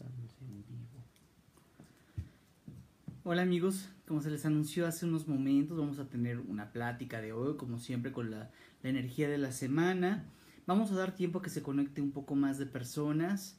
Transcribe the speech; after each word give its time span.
Estamos 0.00 0.34
en 0.40 0.64
vivo. 0.66 1.04
Hola 3.22 3.42
amigos, 3.42 3.90
como 4.08 4.22
se 4.22 4.30
les 4.30 4.46
anunció 4.46 4.86
hace 4.86 5.04
unos 5.04 5.28
momentos, 5.28 5.76
vamos 5.76 5.98
a 5.98 6.08
tener 6.08 6.38
una 6.38 6.72
plática 6.72 7.20
de 7.20 7.34
hoy, 7.34 7.58
como 7.58 7.78
siempre, 7.78 8.10
con 8.10 8.30
la, 8.30 8.50
la 8.82 8.88
energía 8.88 9.28
de 9.28 9.36
la 9.36 9.52
semana. 9.52 10.24
Vamos 10.66 10.90
a 10.90 10.94
dar 10.94 11.14
tiempo 11.14 11.40
a 11.40 11.42
que 11.42 11.50
se 11.50 11.62
conecte 11.62 12.00
un 12.00 12.12
poco 12.12 12.34
más 12.34 12.56
de 12.56 12.64
personas 12.64 13.58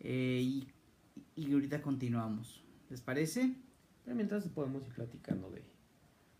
eh, 0.00 0.40
y, 0.42 0.68
y 1.36 1.52
ahorita 1.52 1.82
continuamos. 1.82 2.64
¿Les 2.88 3.02
parece? 3.02 3.54
Pero 4.04 4.16
mientras 4.16 4.48
podemos 4.48 4.86
ir 4.86 4.94
platicando 4.94 5.50
de, 5.50 5.62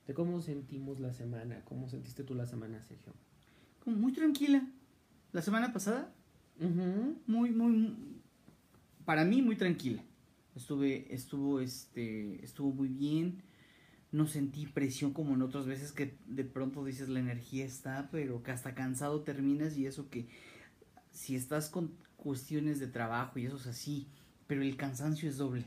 de 0.07 0.15
cómo 0.15 0.41
sentimos 0.41 0.99
la 0.99 1.13
semana. 1.13 1.61
¿Cómo 1.67 1.89
sentiste 1.89 2.25
tú 2.25 2.35
la 2.35 2.47
semana, 2.47 2.83
Sergio? 2.85 3.13
Como 3.85 3.97
muy 3.97 4.13
tranquila. 4.13 4.67
La 5.33 5.43
semana 5.43 5.75
pasada, 5.75 6.11
Ujú. 6.59 7.19
muy, 7.27 7.51
muy, 7.51 7.95
para 9.07 9.25
mí 9.25 9.43
muy 9.43 9.57
tranquila. 9.57 10.05
Estuve, 10.57 11.15
estuvo, 11.15 11.61
este, 11.61 12.45
estuvo 12.45 12.73
muy 12.73 12.89
bien. 12.89 13.43
No 14.13 14.27
sentí 14.29 14.67
presión 14.67 15.15
como 15.15 15.35
en 15.35 15.43
otras 15.43 15.67
veces 15.67 15.93
que 15.93 16.19
de 16.27 16.45
pronto 16.45 16.85
dices 16.85 17.11
la 17.11 17.21
energía 17.21 17.67
está, 17.67 18.11
pero 18.13 18.43
que 18.45 18.53
hasta 18.53 18.75
cansado 18.77 19.23
terminas 19.23 19.79
y 19.79 19.87
eso 19.87 20.11
que 20.11 20.29
si 21.13 21.37
estás 21.37 21.71
con 21.71 21.93
cuestiones 22.17 22.81
de 22.81 22.89
trabajo 22.89 23.39
y 23.41 23.47
eso 23.47 23.57
es 23.59 23.69
así, 23.69 24.09
pero 24.49 24.63
el 24.63 24.77
cansancio 24.77 25.29
es 25.31 25.39
doble. 25.39 25.67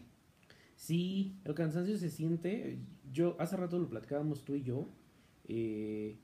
Sí, 0.77 1.39
el 1.45 1.55
cansancio 1.55 1.97
se 1.97 2.11
siente. 2.11 2.79
Yo, 3.13 3.37
hace 3.39 3.57
rato 3.57 3.79
lo 3.79 3.89
platicábamos 3.89 4.45
tú 4.45 4.55
y 4.55 4.63
yo. 4.63 4.89
eh, 5.45 6.19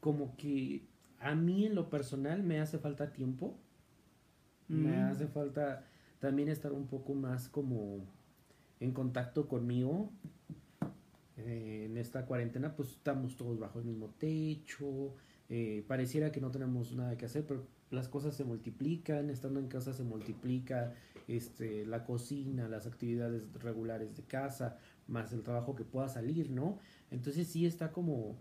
como 0.00 0.36
que 0.36 0.88
a 1.18 1.34
mí 1.34 1.66
en 1.66 1.74
lo 1.74 1.90
personal 1.90 2.42
me 2.42 2.60
hace 2.60 2.78
falta 2.78 3.12
tiempo. 3.12 3.58
Me 4.70 4.96
hace 4.96 5.26
falta 5.26 5.84
también 6.20 6.48
estar 6.48 6.72
un 6.72 6.86
poco 6.86 7.14
más 7.14 7.48
como 7.48 8.04
en 8.78 8.92
contacto 8.92 9.48
conmigo. 9.48 10.10
Eh, 11.36 11.86
en 11.86 11.96
esta 11.96 12.26
cuarentena 12.26 12.76
pues 12.76 12.90
estamos 12.90 13.36
todos 13.36 13.58
bajo 13.58 13.78
el 13.78 13.86
mismo 13.86 14.08
techo. 14.18 15.14
eh, 15.48 15.84
pareciera 15.88 16.30
que 16.30 16.40
no 16.40 16.50
tenemos 16.50 16.92
nada 16.92 17.16
que 17.16 17.24
hacer, 17.26 17.44
pero 17.46 17.66
las 17.90 18.08
cosas 18.08 18.34
se 18.34 18.44
multiplican. 18.44 19.30
Estando 19.30 19.58
en 19.58 19.66
casa 19.66 19.92
se 19.92 20.04
multiplica 20.04 20.94
este, 21.26 21.84
la 21.86 22.04
cocina, 22.04 22.68
las 22.68 22.86
actividades 22.86 23.52
regulares 23.54 24.16
de 24.16 24.22
casa, 24.22 24.78
más 25.08 25.32
el 25.32 25.42
trabajo 25.42 25.74
que 25.74 25.84
pueda 25.84 26.08
salir, 26.08 26.50
¿no? 26.50 26.78
Entonces 27.10 27.48
sí 27.48 27.66
está 27.66 27.90
como, 27.92 28.36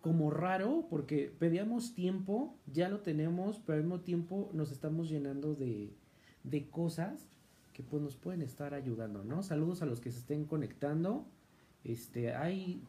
como 0.00 0.30
raro 0.30 0.86
porque 0.88 1.32
pedíamos 1.38 1.94
tiempo, 1.94 2.56
ya 2.66 2.88
lo 2.88 3.00
tenemos, 3.00 3.58
pero 3.64 3.76
al 3.78 3.84
mismo 3.84 4.00
tiempo 4.00 4.50
nos 4.54 4.72
estamos 4.72 5.08
llenando 5.08 5.54
de, 5.54 5.92
de 6.44 6.68
cosas 6.70 7.28
que 7.72 7.82
pues 7.82 8.02
nos 8.02 8.16
pueden 8.16 8.42
estar 8.42 8.74
ayudando, 8.74 9.24
¿no? 9.24 9.42
Saludos 9.42 9.82
a 9.82 9.86
los 9.86 10.00
que 10.00 10.10
se 10.10 10.18
estén 10.20 10.44
conectando. 10.44 11.26
Este, 11.84 12.34
hay, 12.34 12.82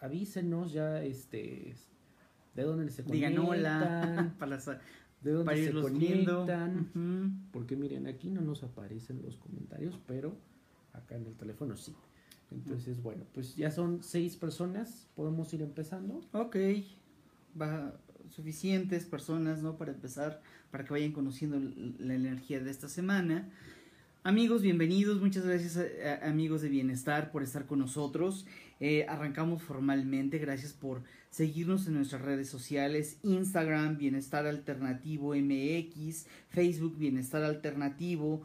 avísenos 0.00 0.72
ya, 0.72 1.02
este, 1.02 1.74
de 2.54 2.62
dónde 2.62 2.90
se 2.90 3.02
Digan 3.04 3.38
hola 3.38 3.80
conectan, 3.80 4.34
para, 4.38 4.60
sa- 4.60 4.80
de 5.22 5.30
dónde 5.32 5.44
para 5.46 5.56
se 5.56 5.64
irlos 5.64 5.84
conectan. 5.84 6.90
Porque 7.52 7.76
miren, 7.76 8.06
aquí 8.06 8.28
no 8.30 8.40
nos 8.40 8.62
aparecen 8.62 9.22
los 9.22 9.36
comentarios, 9.36 9.98
pero 10.06 10.36
acá 10.92 11.16
en 11.16 11.26
el 11.26 11.34
teléfono 11.36 11.76
sí. 11.76 11.94
Entonces, 12.50 13.02
bueno, 13.02 13.24
pues 13.32 13.54
ya 13.56 13.70
son 13.70 14.02
seis 14.02 14.36
personas, 14.36 15.06
podemos 15.14 15.52
ir 15.54 15.62
empezando. 15.62 16.20
Ok, 16.32 16.56
va 17.60 17.96
suficientes 18.28 19.04
personas, 19.04 19.62
¿no? 19.62 19.76
Para 19.76 19.92
empezar, 19.92 20.42
para 20.70 20.84
que 20.84 20.90
vayan 20.92 21.12
conociendo 21.12 21.58
la 21.98 22.14
energía 22.14 22.60
de 22.60 22.70
esta 22.70 22.88
semana. 22.88 23.48
Amigos, 24.22 24.60
bienvenidos, 24.62 25.20
muchas 25.20 25.46
gracias 25.46 25.78
a- 25.78 26.28
amigos 26.28 26.60
de 26.60 26.68
Bienestar 26.68 27.30
por 27.32 27.42
estar 27.42 27.66
con 27.66 27.78
nosotros. 27.78 28.46
Eh, 28.78 29.06
arrancamos 29.08 29.62
formalmente, 29.62 30.38
gracias 30.38 30.72
por 30.74 31.02
seguirnos 31.30 31.86
en 31.86 31.94
nuestras 31.94 32.20
redes 32.22 32.48
sociales, 32.48 33.18
Instagram, 33.22 33.96
Bienestar 33.96 34.46
Alternativo 34.46 35.34
MX, 35.34 36.26
Facebook, 36.50 36.98
Bienestar 36.98 37.42
Alternativo, 37.44 38.42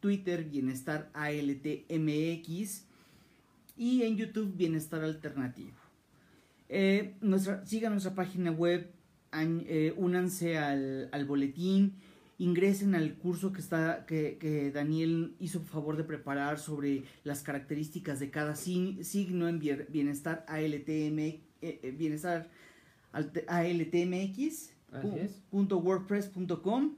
Twitter, 0.00 0.44
Bienestar 0.44 1.10
ALT 1.14 1.84
MX 1.88 2.85
y 3.76 4.02
en 4.02 4.16
YouTube, 4.16 4.54
Bienestar 4.56 5.02
Alternativo. 5.04 5.76
Eh, 6.68 7.14
nuestra, 7.20 7.64
sigan 7.66 7.92
nuestra 7.92 8.14
página 8.14 8.50
web, 8.50 8.90
an- 9.30 9.64
eh, 9.66 9.94
únanse 9.96 10.58
al, 10.58 11.08
al 11.12 11.24
boletín, 11.24 11.94
ingresen 12.38 12.94
al 12.94 13.14
curso 13.14 13.52
que 13.52 13.60
está 13.60 14.04
que, 14.06 14.36
que 14.38 14.70
Daniel 14.70 15.34
hizo 15.40 15.60
favor 15.62 15.96
de 15.96 16.04
preparar 16.04 16.58
sobre 16.58 17.04
las 17.24 17.42
características 17.42 18.18
de 18.20 18.30
cada 18.30 18.54
sin- 18.56 19.04
signo 19.04 19.48
en 19.48 19.58
bienestar 19.58 20.44
ALTM, 20.48 21.18
eh, 21.18 21.40
eh, 21.62 21.94
bienestar 21.96 22.48
ALTMX 23.12 24.70
wordpress.com 25.70 26.94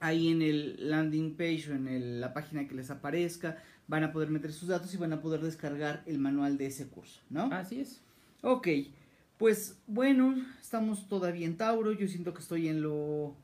ahí 0.00 0.28
en 0.28 0.42
el 0.42 0.90
landing 0.90 1.34
page 1.34 1.70
o 1.70 1.74
en 1.74 1.88
el- 1.88 2.20
la 2.20 2.32
página 2.32 2.66
que 2.68 2.74
les 2.74 2.90
aparezca 2.90 3.62
van 3.88 4.04
a 4.04 4.12
poder 4.12 4.30
meter 4.30 4.52
sus 4.52 4.68
datos 4.68 4.94
y 4.94 4.96
van 4.96 5.12
a 5.12 5.20
poder 5.20 5.40
descargar 5.40 6.02
el 6.06 6.18
manual 6.18 6.56
de 6.58 6.66
ese 6.66 6.86
curso, 6.88 7.20
¿no? 7.30 7.44
Así 7.52 7.80
es. 7.80 8.00
Ok, 8.42 8.68
pues 9.38 9.80
bueno, 9.86 10.36
estamos 10.60 11.08
todavía 11.08 11.46
en 11.46 11.56
Tauro, 11.56 11.92
yo 11.92 12.06
siento 12.06 12.32
que 12.32 12.40
estoy 12.40 12.68
en 12.68 12.82
lo... 12.82 13.34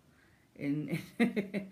En, 0.54 0.88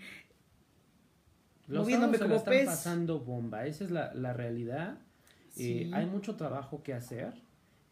Los 1.69 1.84
Moviéndome 1.84 2.19
como 2.19 2.34
están 2.34 2.53
pez. 2.53 2.66
pasando 2.66 3.21
bomba, 3.21 3.66
esa 3.66 3.84
es 3.84 3.91
la, 3.91 4.12
la 4.15 4.33
realidad. 4.33 4.99
Eh, 5.56 5.91
hay 5.94 6.06
mucho 6.06 6.34
trabajo 6.37 6.83
que 6.83 6.93
hacer, 6.93 7.34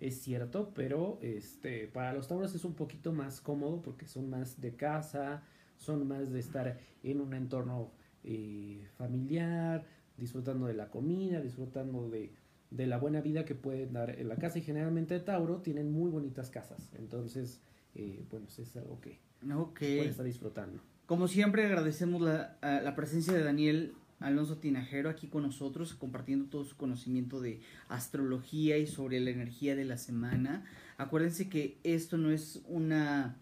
es 0.00 0.20
cierto, 0.20 0.72
pero 0.74 1.18
este 1.22 1.86
para 1.86 2.12
los 2.12 2.26
tauros 2.26 2.54
es 2.54 2.64
un 2.64 2.74
poquito 2.74 3.12
más 3.12 3.40
cómodo 3.40 3.80
porque 3.80 4.06
son 4.06 4.28
más 4.28 4.60
de 4.60 4.74
casa, 4.74 5.42
son 5.76 6.08
más 6.08 6.30
de 6.32 6.40
estar 6.40 6.78
en 7.02 7.20
un 7.20 7.32
entorno 7.32 7.92
eh, 8.24 8.86
familiar, 8.98 9.86
disfrutando 10.20 10.66
de 10.66 10.74
la 10.74 10.90
comida, 10.90 11.40
disfrutando 11.40 12.08
de, 12.08 12.32
de 12.70 12.86
la 12.86 12.98
buena 12.98 13.20
vida 13.20 13.44
que 13.44 13.54
pueden 13.54 13.92
dar 13.92 14.10
en 14.10 14.28
la 14.28 14.36
casa 14.36 14.58
y 14.58 14.62
generalmente 14.62 15.18
Tauro 15.18 15.62
tienen 15.62 15.90
muy 15.90 16.10
bonitas 16.10 16.50
casas, 16.50 16.90
entonces 16.98 17.60
eh, 17.94 18.24
bueno, 18.30 18.46
es 18.48 18.76
algo 18.76 19.00
que 19.00 19.18
ok. 19.52 19.78
pueden 19.78 20.10
estar 20.10 20.24
disfrutando. 20.24 20.80
Como 21.06 21.26
siempre 21.26 21.66
agradecemos 21.66 22.22
la, 22.22 22.56
la 22.62 22.94
presencia 22.94 23.32
de 23.32 23.42
Daniel 23.42 23.94
Alonso 24.20 24.58
Tinajero 24.58 25.08
aquí 25.08 25.26
con 25.26 25.42
nosotros, 25.42 25.94
compartiendo 25.94 26.44
todo 26.46 26.64
su 26.64 26.76
conocimiento 26.76 27.40
de 27.40 27.60
astrología 27.88 28.78
y 28.78 28.86
sobre 28.86 29.18
la 29.18 29.30
energía 29.30 29.74
de 29.74 29.86
la 29.86 29.96
semana. 29.96 30.64
Acuérdense 30.98 31.48
que 31.48 31.78
esto 31.82 32.18
no 32.18 32.30
es 32.30 32.62
una, 32.68 33.36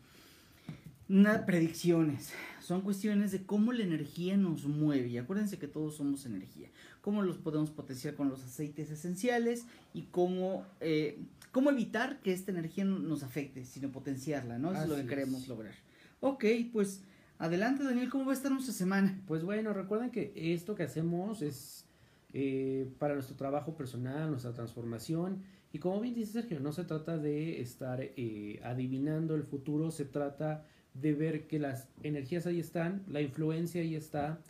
una 1.08 1.46
predicciones, 1.46 2.32
son 2.60 2.82
cuestiones 2.82 3.32
de 3.32 3.44
cómo 3.46 3.72
la 3.72 3.82
energía 3.82 4.36
nos 4.36 4.64
mueve. 4.64 5.08
Y 5.08 5.19
acuérdense 5.19 5.58
que 5.58 5.69
todos 5.69 5.96
somos 5.96 6.26
energía, 6.26 6.69
cómo 7.00 7.22
los 7.22 7.38
podemos 7.38 7.70
potenciar 7.70 8.14
con 8.14 8.28
los 8.28 8.42
aceites 8.44 8.91
esenciales 8.91 9.64
y 9.94 10.02
cómo, 10.10 10.66
eh, 10.80 11.19
cómo 11.50 11.70
evitar 11.70 12.20
que 12.20 12.32
esta 12.32 12.50
energía 12.50 12.84
no- 12.84 12.98
nos 12.98 13.22
afecte, 13.22 13.64
sino 13.64 13.91
potenciarla, 13.91 14.58
¿no? 14.58 14.72
Eso 14.72 14.82
es 14.82 14.88
lo 14.91 14.94
que 14.96 15.00
es. 15.02 15.06
queremos 15.08 15.48
lograr. 15.48 15.74
Ok, 16.20 16.44
pues 16.72 17.02
adelante 17.38 17.84
Daniel, 17.84 18.10
¿cómo 18.10 18.26
va 18.26 18.32
a 18.32 18.34
estar 18.34 18.52
nuestra 18.52 18.75
semana? 18.75 19.19
Pues 19.26 19.42
bueno, 19.44 19.72
recuerden 19.72 20.10
que 20.10 20.32
esto 20.36 20.75
que 20.75 20.82
hacemos 20.82 21.40
es 21.42 21.86
eh, 22.34 22.86
para 22.98 23.14
nuestro 23.14 23.36
trabajo 23.36 23.75
personal, 23.75 24.28
nuestra 24.28 24.52
transformación. 24.52 25.42
Y 25.72 25.78
como 25.78 25.98
bien 26.00 26.14
dice 26.14 26.32
Sergio, 26.32 26.60
no 26.60 26.72
se 26.72 26.84
trata 26.84 27.16
de 27.16 27.62
estar 27.62 28.00
eh, 28.02 28.60
adivinando 28.62 29.34
el 29.34 29.44
futuro, 29.44 29.90
se 29.90 30.05
trata 30.05 30.66
de 31.00 31.14
ver 31.14 31.46
que 31.46 31.58
las 31.58 31.88
energías 32.02 32.46
ahí 32.46 32.60
están, 32.60 33.02
la 33.08 33.20
influencia 33.20 33.80
ahí 33.82 33.94
está, 33.94 34.40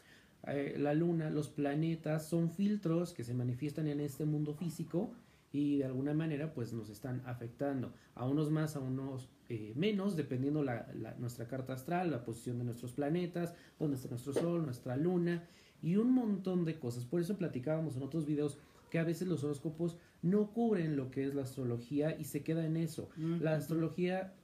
eh, 0.46 0.76
la 0.78 0.94
luna, 0.94 1.30
los 1.30 1.48
planetas 1.48 2.26
son 2.28 2.50
filtros 2.50 3.12
que 3.12 3.24
se 3.24 3.34
manifiestan 3.34 3.86
en 3.88 4.00
este 4.00 4.24
mundo 4.24 4.54
físico 4.54 5.12
y 5.52 5.78
de 5.78 5.84
alguna 5.86 6.14
manera 6.14 6.52
pues 6.54 6.72
nos 6.72 6.90
están 6.90 7.22
afectando 7.26 7.92
a 8.14 8.26
unos 8.26 8.50
más, 8.50 8.76
a 8.76 8.80
unos 8.80 9.28
eh, 9.48 9.72
menos, 9.76 10.14
dependiendo 10.16 10.62
la, 10.62 10.86
la- 10.94 11.14
nuestra 11.14 11.46
carta 11.48 11.72
astral, 11.72 12.10
la 12.10 12.24
posición 12.24 12.58
de 12.58 12.64
nuestros 12.64 12.92
planetas, 12.92 13.54
dónde 13.78 13.96
está 13.96 14.08
nuestro 14.08 14.32
sol, 14.34 14.64
nuestra 14.64 14.96
luna 14.96 15.44
y 15.82 15.96
un 15.96 16.12
montón 16.12 16.64
de 16.64 16.78
cosas. 16.78 17.04
Por 17.04 17.20
eso 17.20 17.36
platicábamos 17.36 17.96
en 17.96 18.02
otros 18.02 18.26
videos 18.26 18.58
que 18.90 18.98
a 18.98 19.04
veces 19.04 19.28
los 19.28 19.44
horóscopos 19.44 19.96
no 20.22 20.50
cubren 20.52 20.96
lo 20.96 21.10
que 21.10 21.24
es 21.26 21.34
la 21.34 21.42
astrología 21.42 22.16
y 22.18 22.24
se 22.24 22.42
queda 22.42 22.64
en 22.66 22.76
eso. 22.76 23.08
La 23.40 23.54
astrología 23.54 24.34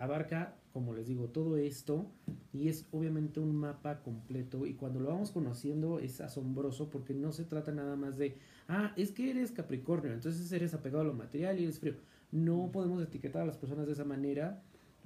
abarca, 0.00 0.56
como 0.72 0.94
les 0.94 1.06
digo, 1.06 1.28
todo 1.28 1.58
esto 1.58 2.10
y 2.54 2.68
es 2.68 2.86
obviamente 2.90 3.38
un 3.38 3.54
mapa 3.54 4.02
completo 4.02 4.66
y 4.66 4.72
cuando 4.72 4.98
lo 4.98 5.10
vamos 5.10 5.30
conociendo 5.30 5.98
es 5.98 6.22
asombroso 6.22 6.88
porque 6.88 7.12
no 7.12 7.32
se 7.32 7.44
trata 7.44 7.70
nada 7.70 7.96
más 7.96 8.16
de, 8.16 8.38
ah, 8.66 8.94
es 8.96 9.12
que 9.12 9.30
eres 9.30 9.52
Capricornio, 9.52 10.12
entonces 10.12 10.50
eres 10.52 10.72
apegado 10.72 11.02
a 11.02 11.06
lo 11.06 11.12
material 11.12 11.60
y 11.60 11.64
eres 11.64 11.78
frío. 11.78 11.94
No 12.32 12.70
podemos 12.72 13.02
etiquetar 13.02 13.42
a 13.42 13.46
las 13.46 13.58
personas 13.58 13.86
de 13.86 13.92
esa 13.92 14.04
manera 14.04 14.62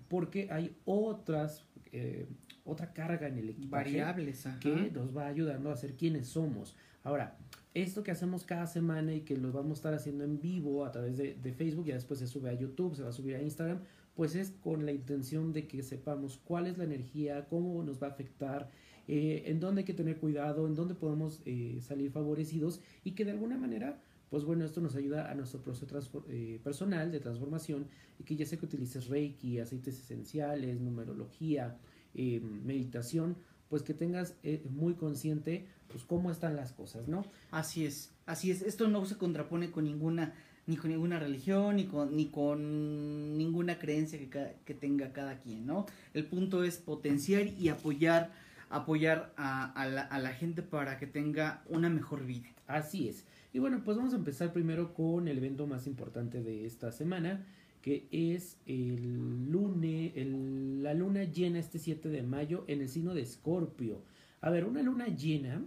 porque 0.09 0.49
hay 0.53 0.77
otras, 0.85 1.65
eh, 1.91 2.29
otra 2.65 2.93
carga 2.93 3.27
en 3.27 3.39
el 3.39 3.49
equipo 3.49 3.71
Variables, 3.71 4.47
que 4.61 4.93
nos 4.93 5.17
va 5.17 5.27
ayudando 5.27 5.73
a 5.73 5.77
ser 5.77 5.95
quienes 5.97 6.29
somos. 6.29 6.77
Ahora, 7.03 7.37
esto 7.75 8.05
que 8.05 8.13
hacemos 8.13 8.45
cada 8.45 8.69
semana 8.69 9.13
y 9.13 9.23
que 9.23 9.37
lo 9.37 9.51
vamos 9.51 9.73
a 9.73 9.75
estar 9.75 9.95
haciendo 9.95 10.23
en 10.23 10.41
vivo 10.41 10.85
a 10.85 10.93
través 10.93 11.17
de, 11.17 11.35
de 11.35 11.53
Facebook, 11.53 11.87
ya 11.87 11.95
después 11.95 12.21
se 12.21 12.29
sube 12.29 12.49
a 12.49 12.55
YouTube, 12.55 12.95
se 12.95 13.03
va 13.03 13.09
a 13.09 13.13
subir 13.13 13.35
a 13.35 13.43
Instagram, 13.43 13.81
pues 14.15 14.35
es 14.35 14.51
con 14.51 14.87
la 14.87 14.93
intención 14.93 15.53
de 15.53 15.67
que 15.67 15.83
sepamos 15.83 16.41
cuál 16.45 16.67
es 16.67 16.79
la 16.79 16.85
energía, 16.85 17.47
cómo 17.49 17.83
nos 17.83 18.03
va 18.03 18.09
a 18.09 18.11
afectar, 18.11 18.71
eh, 19.07 19.43
en 19.47 19.61
dónde 19.61 19.81
hay 19.81 19.85
que 19.85 19.95
tener 19.95 20.19
cuidado, 20.19 20.67
en 20.67 20.75
dónde 20.75 20.95
podemos 20.95 21.43
eh, 21.45 21.79
salir 21.83 22.11
favorecidos 22.11 22.81
y 23.03 23.13
que 23.13 23.25
de 23.25 23.33
alguna 23.33 23.59
manera, 23.59 24.01
pues 24.31 24.45
bueno, 24.45 24.65
esto 24.65 24.81
nos 24.81 24.97
ayuda 24.97 25.31
a 25.31 25.35
nuestro 25.35 25.61
proceso 25.61 26.25
eh, 26.29 26.61
personal 26.63 27.13
de 27.13 27.21
transformación 27.21 27.87
y 28.19 28.25
que 28.25 28.37
ya 28.37 28.47
sea 28.47 28.59
que 28.59 28.67
utilices 28.67 29.09
Reiki, 29.09 29.59
aceites 29.59 29.99
esenciales, 29.99 30.81
numerología, 30.81 31.77
meditación, 32.15 33.37
pues 33.69 33.83
que 33.83 33.93
tengas 33.93 34.37
muy 34.71 34.95
consciente 34.95 35.67
pues 35.89 36.05
cómo 36.05 36.31
están 36.31 36.55
las 36.55 36.73
cosas, 36.73 37.09
¿no? 37.09 37.25
Así 37.51 37.85
es, 37.85 38.15
así 38.25 38.53
es, 38.53 38.63
esto 38.63 38.87
no 38.87 39.05
se 39.05 39.17
contrapone 39.17 39.73
con 39.73 39.85
ninguna 39.85 40.33
ni 40.67 40.77
con 40.77 40.91
ninguna 40.91 41.19
religión, 41.19 41.77
ni 41.77 41.85
con, 41.87 42.17
ni 42.17 42.27
con 42.27 43.37
ninguna 43.37 43.79
creencia 43.79 44.19
que, 44.19 44.55
que 44.65 44.75
tenga 44.75 45.13
cada 45.13 45.41
quien, 45.41 45.67
¿no? 45.67 45.87
El 46.15 46.27
punto 46.27 46.65
es 46.65 46.79
potenciar 46.79 47.47
y 47.47 47.69
apoyar, 47.69 48.33
apoyar 48.71 49.33
a, 49.37 49.87
la, 49.87 50.03
a 50.03 50.19
la 50.19 50.33
gente 50.33 50.63
para 50.63 50.99
que 50.99 51.07
tenga 51.07 51.63
una 51.69 51.91
mejor 51.91 52.25
vida. 52.25 52.49
Así 52.67 53.09
es. 53.09 53.25
Y 53.53 53.59
bueno, 53.59 53.83
pues 53.85 53.97
vamos 53.97 54.13
a 54.15 54.17
empezar 54.17 54.53
primero 54.53 54.95
con 54.95 55.29
el 55.29 55.39
evento 55.39 55.67
más 55.67 55.87
importante 55.87 56.43
de 56.43 56.67
esta 56.67 56.91
semana, 56.91 57.47
que 57.83 58.09
es 58.11 58.57
el 58.67 59.51
lunes, 59.51 60.13
el, 60.17 60.83
la 60.83 60.95
luna 60.95 61.25
llena 61.25 61.59
este 61.59 61.79
7 61.79 62.09
de 62.09 62.23
mayo 62.23 62.65
en 62.67 62.81
el 62.81 62.89
signo 62.89 63.15
de 63.15 63.21
Escorpio. 63.21 64.03
A 64.41 64.51
ver, 64.51 64.65
una 64.65 64.83
luna 64.83 65.07
llena 65.09 65.63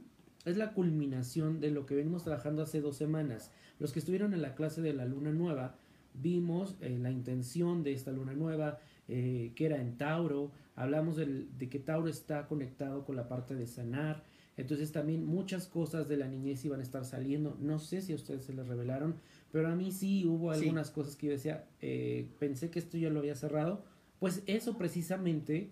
es 0.49 0.57
la 0.57 0.73
culminación 0.73 1.59
de 1.59 1.71
lo 1.71 1.85
que 1.85 1.95
venimos 1.95 2.23
trabajando 2.23 2.63
hace 2.63 2.81
dos 2.81 2.97
semanas. 2.97 3.51
Los 3.79 3.91
que 3.91 3.99
estuvieron 3.99 4.33
en 4.33 4.41
la 4.41 4.55
clase 4.55 4.81
de 4.81 4.93
la 4.93 5.05
luna 5.05 5.31
nueva, 5.31 5.75
vimos 6.13 6.75
eh, 6.81 6.97
la 6.99 7.11
intención 7.11 7.83
de 7.83 7.93
esta 7.93 8.11
luna 8.11 8.33
nueva, 8.33 8.79
eh, 9.07 9.51
que 9.55 9.65
era 9.65 9.81
en 9.81 9.97
Tauro, 9.97 10.51
hablamos 10.75 11.17
de 11.17 11.69
que 11.69 11.79
Tauro 11.79 12.07
está 12.07 12.47
conectado 12.47 13.05
con 13.05 13.15
la 13.15 13.27
parte 13.27 13.55
de 13.55 13.67
sanar, 13.67 14.23
entonces 14.57 14.91
también 14.91 15.25
muchas 15.25 15.67
cosas 15.67 16.07
de 16.07 16.17
la 16.17 16.27
niñez 16.27 16.65
iban 16.65 16.79
a 16.79 16.83
estar 16.83 17.05
saliendo, 17.05 17.57
no 17.61 17.77
sé 17.79 18.01
si 18.01 18.13
a 18.13 18.15
ustedes 18.15 18.43
se 18.45 18.53
les 18.53 18.67
revelaron, 18.67 19.15
pero 19.51 19.69
a 19.69 19.75
mí 19.75 19.91
sí 19.91 20.25
hubo 20.25 20.51
algunas 20.51 20.89
cosas 20.91 21.15
que 21.15 21.27
yo 21.27 21.33
decía, 21.33 21.65
eh, 21.81 22.27
pensé 22.39 22.69
que 22.69 22.79
esto 22.79 22.97
ya 22.97 23.09
lo 23.09 23.19
había 23.19 23.35
cerrado, 23.35 23.83
pues 24.19 24.41
eso 24.47 24.77
precisamente 24.77 25.71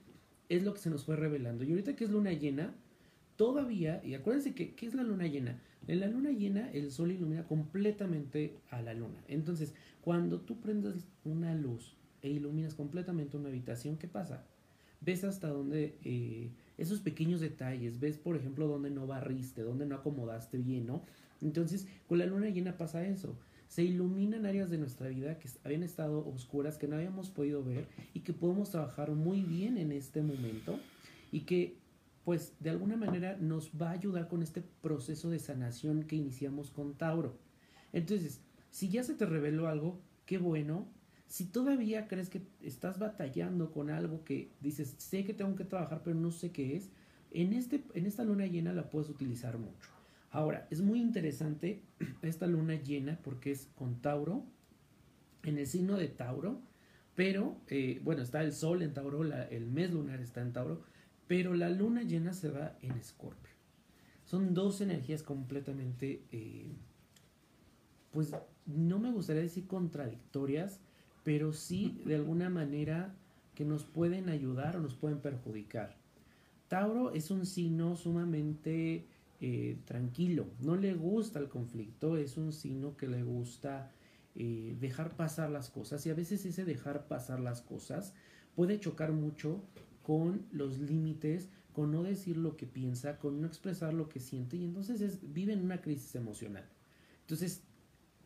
es 0.50 0.64
lo 0.64 0.74
que 0.74 0.80
se 0.80 0.92
nos 0.92 1.04
fue 1.04 1.16
revelando. 1.16 1.64
Y 1.64 1.72
ahorita 1.72 1.96
que 1.96 2.04
es 2.04 2.12
luna 2.12 2.32
llena, 2.32 2.76
todavía, 3.36 4.02
y 4.04 4.14
acuérdense 4.14 4.54
que, 4.54 4.76
¿qué 4.76 4.86
es 4.86 4.96
la 4.96 5.04
luna 5.04 5.28
llena? 5.28 5.60
En 5.88 6.00
la 6.00 6.08
luna 6.08 6.32
llena 6.32 6.72
el 6.72 6.92
sol 6.92 7.12
ilumina 7.12 7.46
completamente 7.46 8.58
a 8.70 8.82
la 8.82 8.94
luna. 8.94 9.24
Entonces, 9.28 9.74
cuando 10.02 10.42
tú 10.42 10.60
prendes 10.60 11.06
una 11.24 11.54
luz 11.54 11.96
e 12.22 12.30
iluminas 12.30 12.74
completamente 12.74 13.38
una 13.38 13.50
habitación, 13.50 13.98
¿qué 13.98 14.08
pasa? 14.08 14.44
Ves 15.02 15.24
hasta 15.24 15.50
dónde 15.50 15.98
eh, 16.04 16.50
esos 16.78 17.02
pequeños 17.02 17.40
detalles, 17.40 18.00
ves 18.00 18.18
por 18.18 18.36
ejemplo 18.36 18.68
dónde 18.68 18.90
no 18.90 19.06
barriste, 19.06 19.62
dónde 19.62 19.86
no 19.86 19.96
acomodaste 19.96 20.58
bien, 20.58 20.88
¿no? 20.88 21.04
Entonces, 21.42 21.88
con 22.08 22.18
la 22.18 22.26
luna 22.26 22.50
llena 22.50 22.78
pasa 22.78 23.06
eso. 23.06 23.38
Se 23.68 23.84
iluminan 23.84 24.46
áreas 24.46 24.70
de 24.70 24.78
nuestra 24.78 25.10
vida 25.10 25.38
que 25.38 25.50
habían 25.64 25.84
estado 25.84 26.26
oscuras, 26.28 26.78
que 26.78 26.88
no 26.88 26.96
habíamos 26.96 27.30
podido 27.30 27.64
ver 27.64 27.88
y 28.14 28.22
que 28.22 28.34
podemos 28.34 28.72
trabajar 28.72 29.12
muy 29.12 29.42
bien 29.42 29.78
en 29.78 29.92
este 29.92 30.22
momento 30.22 30.80
y 31.32 31.42
que 31.42 31.78
pues 32.26 32.56
de 32.60 32.72
alguna 32.72 32.98
manera 32.98 33.38
nos 33.40 33.72
va 33.80 33.90
a 33.90 33.94
ayudar 33.94 34.28
con 34.28 34.42
este 34.42 34.64
proceso 34.82 35.30
de 35.30 35.38
sanación 35.38 36.04
que 36.04 36.16
iniciamos 36.16 36.72
con 36.72 36.96
Tauro. 36.96 37.38
Entonces, 37.94 38.42
si 38.72 38.90
ya 38.90 39.04
se 39.04 39.14
te 39.14 39.28
reveló 39.28 39.68
algo, 39.68 40.02
qué 40.26 40.40
bueno. 40.40 40.88
Si 41.28 41.46
todavía 41.46 42.08
crees 42.08 42.30
que 42.30 42.42
estás 42.62 42.98
batallando 42.98 43.72
con 43.72 43.92
algo 43.92 44.24
que 44.24 44.52
dices, 44.60 44.96
sé 44.98 45.24
que 45.24 45.36
tengo 45.36 45.56
que 45.56 45.66
trabajar, 45.66 46.02
pero 46.04 46.16
no 46.16 46.32
sé 46.32 46.52
qué 46.52 46.76
es, 46.76 46.90
en, 47.32 47.54
este, 47.54 47.84
en 47.94 48.08
esta 48.08 48.24
luna 48.24 48.48
llena 48.48 48.74
la 48.74 48.90
puedes 48.90 49.10
utilizar 49.10 49.60
mucho. 49.60 49.90
Ahora, 50.32 50.68
es 50.72 50.82
muy 50.82 51.00
interesante 51.00 51.84
esta 52.24 52.48
luna 52.48 52.76
llena 52.76 53.20
porque 53.24 53.52
es 53.52 53.68
con 53.76 54.02
Tauro, 54.02 54.46
en 55.44 55.60
el 55.60 55.68
signo 55.68 55.96
de 55.96 56.08
Tauro, 56.08 56.60
pero 57.14 57.62
eh, 57.68 58.02
bueno, 58.04 58.24
está 58.24 58.42
el 58.42 58.52
Sol 58.52 58.82
en 58.82 58.96
Tauro, 58.96 59.24
el 59.24 59.68
mes 59.68 59.92
lunar 59.92 60.22
está 60.22 60.42
en 60.42 60.54
Tauro, 60.54 60.84
pero 61.28 61.54
la 61.54 61.70
luna 61.70 62.04
llena 62.04 62.34
se 62.34 62.50
va 62.50 62.78
en 62.82 62.92
Escorpio. 62.92 63.54
Son 64.26 64.54
dos 64.54 64.82
energías 64.82 65.24
completamente, 65.24 66.24
eh, 66.32 66.68
pues 68.12 68.34
no 68.66 69.00
me 69.00 69.12
gustaría 69.12 69.44
decir 69.44 69.68
contradictorias, 69.68 70.80
pero 71.24 71.54
sí 71.54 72.02
de 72.06 72.16
alguna 72.16 72.50
manera 72.50 73.16
que 73.54 73.66
nos 73.66 73.84
pueden 73.86 74.30
ayudar 74.30 74.78
o 74.78 74.82
nos 74.82 74.96
pueden 74.96 75.20
perjudicar. 75.20 75.96
Tauro 76.68 77.14
es 77.14 77.32
un 77.32 77.46
signo 77.46 77.96
sumamente 77.96 79.08
eh, 79.42 79.78
tranquilo, 79.86 80.48
no 80.60 80.76
le 80.76 80.94
gusta 80.94 81.40
el 81.40 81.50
conflicto, 81.50 82.18
es 82.18 82.38
un 82.38 82.52
signo 82.52 82.98
que 82.98 83.08
le 83.08 83.24
gusta 83.24 83.92
eh, 84.34 84.76
dejar 84.80 85.16
pasar 85.16 85.50
las 85.50 85.70
cosas 85.70 86.06
y 86.06 86.10
a 86.10 86.14
veces 86.14 86.46
ese 86.46 86.66
dejar 86.66 87.08
pasar 87.08 87.40
las 87.40 87.62
cosas 87.62 88.14
puede 88.56 88.80
chocar 88.80 89.12
mucho 89.12 89.62
con 90.06 90.46
los 90.52 90.80
límites, 90.80 91.50
con 91.74 91.92
no 91.92 92.04
decir 92.04 92.38
lo 92.38 92.56
que 92.56 92.68
piensa, 92.68 93.18
con 93.18 93.42
no 93.42 93.48
expresar 93.48 93.94
lo 93.94 94.08
que 94.08 94.20
siente 94.20 94.56
y 94.56 94.64
entonces 94.64 95.02
es, 95.02 95.34
vive 95.34 95.54
en 95.54 95.64
una 95.64 95.82
crisis 95.82 96.16
emocional. 96.16 96.64
Entonces, 97.22 97.62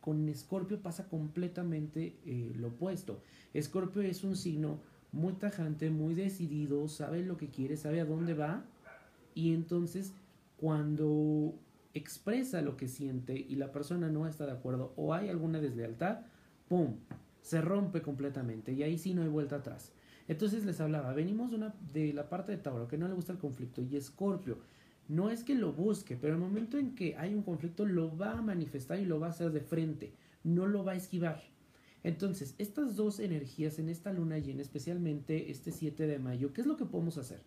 con 0.01 0.27
Escorpio 0.27 0.81
pasa 0.81 1.07
completamente 1.07 2.17
eh, 2.25 2.53
lo 2.55 2.69
opuesto. 2.69 3.21
Escorpio 3.53 4.01
es 4.01 4.23
un 4.23 4.35
signo 4.35 4.79
muy 5.11 5.33
tajante, 5.33 5.89
muy 5.89 6.15
decidido, 6.15 6.87
sabe 6.87 7.23
lo 7.23 7.37
que 7.37 7.49
quiere, 7.49 7.77
sabe 7.77 8.01
a 8.01 8.05
dónde 8.05 8.33
va 8.33 8.63
y 9.33 9.53
entonces 9.53 10.11
cuando 10.57 11.53
expresa 11.93 12.61
lo 12.61 12.77
que 12.77 12.87
siente 12.87 13.37
y 13.37 13.55
la 13.55 13.71
persona 13.71 14.09
no 14.09 14.27
está 14.27 14.45
de 14.45 14.51
acuerdo 14.51 14.93
o 14.97 15.13
hay 15.13 15.29
alguna 15.29 15.59
deslealtad, 15.59 16.19
¡pum! 16.67 16.97
Se 17.41 17.61
rompe 17.61 18.01
completamente 18.01 18.73
y 18.73 18.83
ahí 18.83 18.97
sí 18.97 19.13
no 19.13 19.21
hay 19.21 19.29
vuelta 19.29 19.55
atrás. 19.55 19.93
Entonces 20.29 20.63
les 20.63 20.79
hablaba, 20.79 21.11
venimos 21.11 21.49
de, 21.49 21.55
una, 21.55 21.75
de 21.91 22.13
la 22.13 22.29
parte 22.29 22.51
de 22.51 22.59
Tauro 22.59 22.87
que 22.87 22.99
no 22.99 23.07
le 23.07 23.15
gusta 23.15 23.33
el 23.33 23.39
conflicto 23.39 23.81
y 23.81 23.95
Escorpio. 23.95 24.59
No 25.07 25.31
es 25.31 25.43
que 25.43 25.55
lo 25.55 25.73
busque, 25.73 26.15
pero 26.15 26.35
el 26.35 26.39
momento 26.39 26.77
en 26.77 26.93
que 26.93 27.17
hay 27.17 27.33
un 27.33 27.41
conflicto 27.41 27.83
lo 27.83 28.15
va 28.15 28.37
a 28.37 28.41
manifestar 28.43 28.99
y 28.99 29.05
lo 29.05 29.19
va 29.19 29.25
a 29.25 29.31
hacer 29.31 29.51
de 29.51 29.61
frente, 29.61 30.13
no 30.43 30.67
lo 30.67 30.83
va 30.83 30.91
a 30.91 30.97
esquivar. 30.97 31.41
Entonces, 32.03 32.53
estas 32.59 32.95
dos 32.95 33.19
energías 33.19 33.79
en 33.79 33.89
esta 33.89 34.13
luna 34.13 34.37
llena, 34.37 34.61
especialmente 34.61 35.49
este 35.49 35.71
7 35.71 36.05
de 36.05 36.19
mayo, 36.19 36.53
¿qué 36.53 36.61
es 36.61 36.67
lo 36.67 36.77
que 36.77 36.85
podemos 36.85 37.17
hacer? 37.17 37.41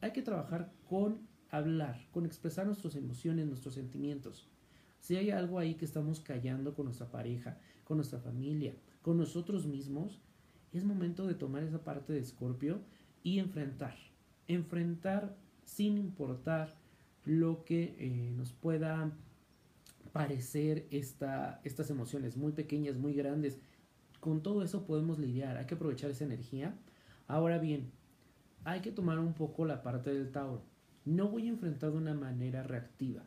Hay 0.00 0.12
que 0.12 0.22
trabajar 0.22 0.72
con 0.88 1.20
hablar, 1.50 2.08
con 2.10 2.26
expresar 2.26 2.66
nuestras 2.66 2.96
emociones, 2.96 3.46
nuestros 3.46 3.74
sentimientos. 3.74 4.48
Si 4.98 5.14
hay 5.14 5.30
algo 5.30 5.60
ahí 5.60 5.76
que 5.76 5.84
estamos 5.84 6.18
callando 6.18 6.74
con 6.74 6.86
nuestra 6.86 7.12
pareja, 7.12 7.60
con 7.84 7.96
nuestra 7.98 8.18
familia, 8.18 8.74
con 9.02 9.16
nosotros 9.18 9.68
mismos, 9.68 10.20
es 10.78 10.84
momento 10.84 11.26
de 11.26 11.34
tomar 11.34 11.62
esa 11.62 11.82
parte 11.84 12.12
de 12.12 12.20
Escorpio 12.20 12.80
y 13.22 13.38
enfrentar. 13.38 13.96
Enfrentar 14.48 15.36
sin 15.64 15.98
importar 15.98 16.74
lo 17.24 17.64
que 17.64 17.96
eh, 17.98 18.32
nos 18.36 18.52
pueda 18.52 19.12
parecer 20.12 20.86
esta, 20.90 21.60
estas 21.64 21.90
emociones 21.90 22.36
muy 22.36 22.52
pequeñas, 22.52 22.96
muy 22.96 23.12
grandes. 23.12 23.58
Con 24.20 24.42
todo 24.42 24.62
eso 24.62 24.86
podemos 24.86 25.18
lidiar, 25.18 25.56
hay 25.56 25.66
que 25.66 25.74
aprovechar 25.74 26.10
esa 26.10 26.24
energía. 26.24 26.74
Ahora 27.26 27.58
bien, 27.58 27.90
hay 28.64 28.80
que 28.80 28.92
tomar 28.92 29.18
un 29.18 29.34
poco 29.34 29.64
la 29.64 29.82
parte 29.82 30.12
del 30.12 30.30
Tauro. 30.30 30.62
No 31.04 31.28
voy 31.28 31.46
a 31.46 31.50
enfrentar 31.50 31.92
de 31.92 31.98
una 31.98 32.14
manera 32.14 32.62
reactiva. 32.62 33.22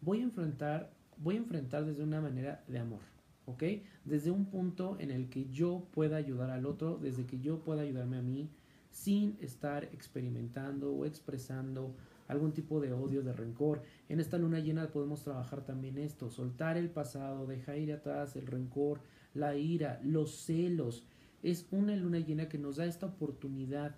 Voy 0.00 0.20
a 0.20 0.24
enfrentar, 0.24 0.92
voy 1.16 1.36
a 1.36 1.38
enfrentar 1.38 1.84
desde 1.84 2.02
una 2.02 2.20
manera 2.20 2.62
de 2.68 2.78
amor. 2.78 3.13
¿Ok? 3.46 3.62
Desde 4.04 4.30
un 4.30 4.46
punto 4.46 4.96
en 4.98 5.10
el 5.10 5.28
que 5.28 5.50
yo 5.50 5.86
pueda 5.92 6.16
ayudar 6.16 6.50
al 6.50 6.66
otro, 6.66 6.98
desde 6.98 7.26
que 7.26 7.40
yo 7.40 7.60
pueda 7.60 7.82
ayudarme 7.82 8.18
a 8.18 8.22
mí, 8.22 8.48
sin 8.90 9.36
estar 9.40 9.84
experimentando 9.84 10.92
o 10.92 11.04
expresando 11.04 11.94
algún 12.28 12.52
tipo 12.52 12.80
de 12.80 12.92
odio, 12.92 13.22
de 13.22 13.32
rencor. 13.32 13.82
En 14.08 14.20
esta 14.20 14.38
luna 14.38 14.60
llena 14.60 14.88
podemos 14.88 15.22
trabajar 15.22 15.64
también 15.64 15.98
esto, 15.98 16.30
soltar 16.30 16.76
el 16.76 16.90
pasado, 16.90 17.46
dejar 17.46 17.78
ir 17.78 17.92
atrás 17.92 18.36
el 18.36 18.46
rencor, 18.46 19.00
la 19.34 19.56
ira, 19.56 20.00
los 20.02 20.36
celos. 20.36 21.04
Es 21.42 21.66
una 21.70 21.94
luna 21.96 22.20
llena 22.20 22.48
que 22.48 22.58
nos 22.58 22.76
da 22.76 22.86
esta 22.86 23.06
oportunidad 23.06 23.96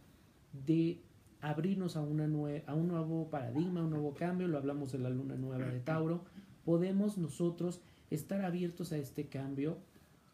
de 0.66 1.00
abrirnos 1.40 1.96
a, 1.96 2.02
una 2.02 2.24
a 2.66 2.74
un 2.74 2.88
nuevo 2.88 3.28
paradigma, 3.30 3.84
un 3.84 3.90
nuevo 3.90 4.14
cambio, 4.14 4.48
lo 4.48 4.58
hablamos 4.58 4.92
de 4.92 4.98
la 4.98 5.10
luna 5.10 5.36
nueva 5.36 5.66
de 5.66 5.80
Tauro. 5.80 6.24
Podemos 6.64 7.18
nosotros 7.18 7.80
estar 8.10 8.44
abiertos 8.44 8.92
a 8.92 8.98
este 8.98 9.28
cambio 9.28 9.78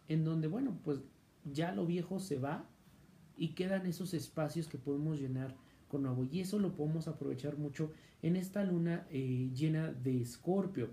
en 0.09 0.25
donde, 0.25 0.49
bueno, 0.49 0.79
pues 0.85 1.01
ya 1.45 1.73
lo 1.73 1.87
viejo 1.87 2.21
se 2.21 2.39
va 2.39 2.69
y 3.37 3.49
quedan 3.49 3.87
esos 3.87 4.15
espacios 4.15 4.69
que 4.69 4.79
podemos 4.79 5.21
llenar 5.21 5.57
con 5.89 6.03
nuevo. 6.03 6.25
Y 6.31 6.41
eso 6.41 6.59
lo 6.59 6.75
podemos 6.75 7.09
aprovechar 7.09 7.59
mucho 7.59 7.91
en 8.23 8.37
esta 8.37 8.65
luna 8.65 9.07
eh, 9.11 9.51
llena 9.55 9.93
de 9.93 10.21
escorpio. 10.21 10.91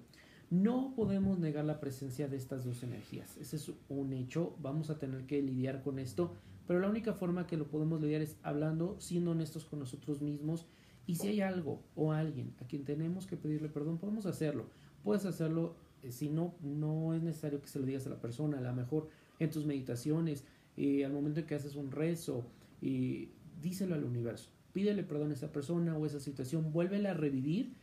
No 0.49 0.93
podemos 0.95 1.37
negar 1.37 1.65
la 1.65 1.79
presencia 1.79 2.27
de 2.27 2.37
estas 2.37 2.65
dos 2.65 2.81
energías. 2.81 3.37
Ese 3.37 3.57
es 3.57 3.71
un 3.87 4.13
hecho. 4.13 4.55
Vamos 4.59 4.89
a 4.89 4.97
tener 4.97 5.25
que 5.25 5.41
lidiar 5.41 5.83
con 5.83 5.99
esto. 5.99 6.33
Pero 6.65 6.79
la 6.79 6.89
única 6.89 7.13
forma 7.13 7.47
que 7.47 7.57
lo 7.57 7.67
podemos 7.67 8.01
lidiar 8.01 8.21
es 8.21 8.37
hablando, 8.41 8.95
siendo 8.99 9.31
honestos 9.31 9.65
con 9.65 9.79
nosotros 9.79 10.21
mismos. 10.21 10.65
Y 11.05 11.15
si 11.15 11.27
hay 11.27 11.41
algo 11.41 11.81
o 11.95 12.11
alguien 12.11 12.53
a 12.61 12.65
quien 12.65 12.83
tenemos 12.83 13.25
que 13.25 13.37
pedirle 13.37 13.69
perdón, 13.69 13.97
podemos 13.97 14.25
hacerlo. 14.25 14.65
Puedes 15.03 15.25
hacerlo 15.25 15.75
si 16.09 16.29
no, 16.29 16.55
no 16.61 17.13
es 17.13 17.21
necesario 17.21 17.61
que 17.61 17.67
se 17.67 17.79
lo 17.79 17.85
digas 17.85 18.05
a 18.07 18.09
la 18.09 18.21
persona. 18.21 18.57
A 18.57 18.61
lo 18.61 18.73
mejor 18.73 19.09
en 19.39 19.49
tus 19.49 19.65
meditaciones, 19.65 20.45
eh, 20.77 21.05
al 21.05 21.13
momento 21.13 21.39
en 21.39 21.45
que 21.45 21.55
haces 21.55 21.75
un 21.75 21.91
rezo, 21.91 22.45
y 22.81 23.29
díselo 23.61 23.95
al 23.95 24.03
universo. 24.03 24.49
Pídele 24.73 25.03
perdón 25.03 25.31
a 25.31 25.33
esa 25.33 25.51
persona 25.51 25.97
o 25.97 26.05
esa 26.05 26.19
situación. 26.19 26.71
Vuélvela 26.71 27.11
a 27.11 27.13
revivir. 27.13 27.73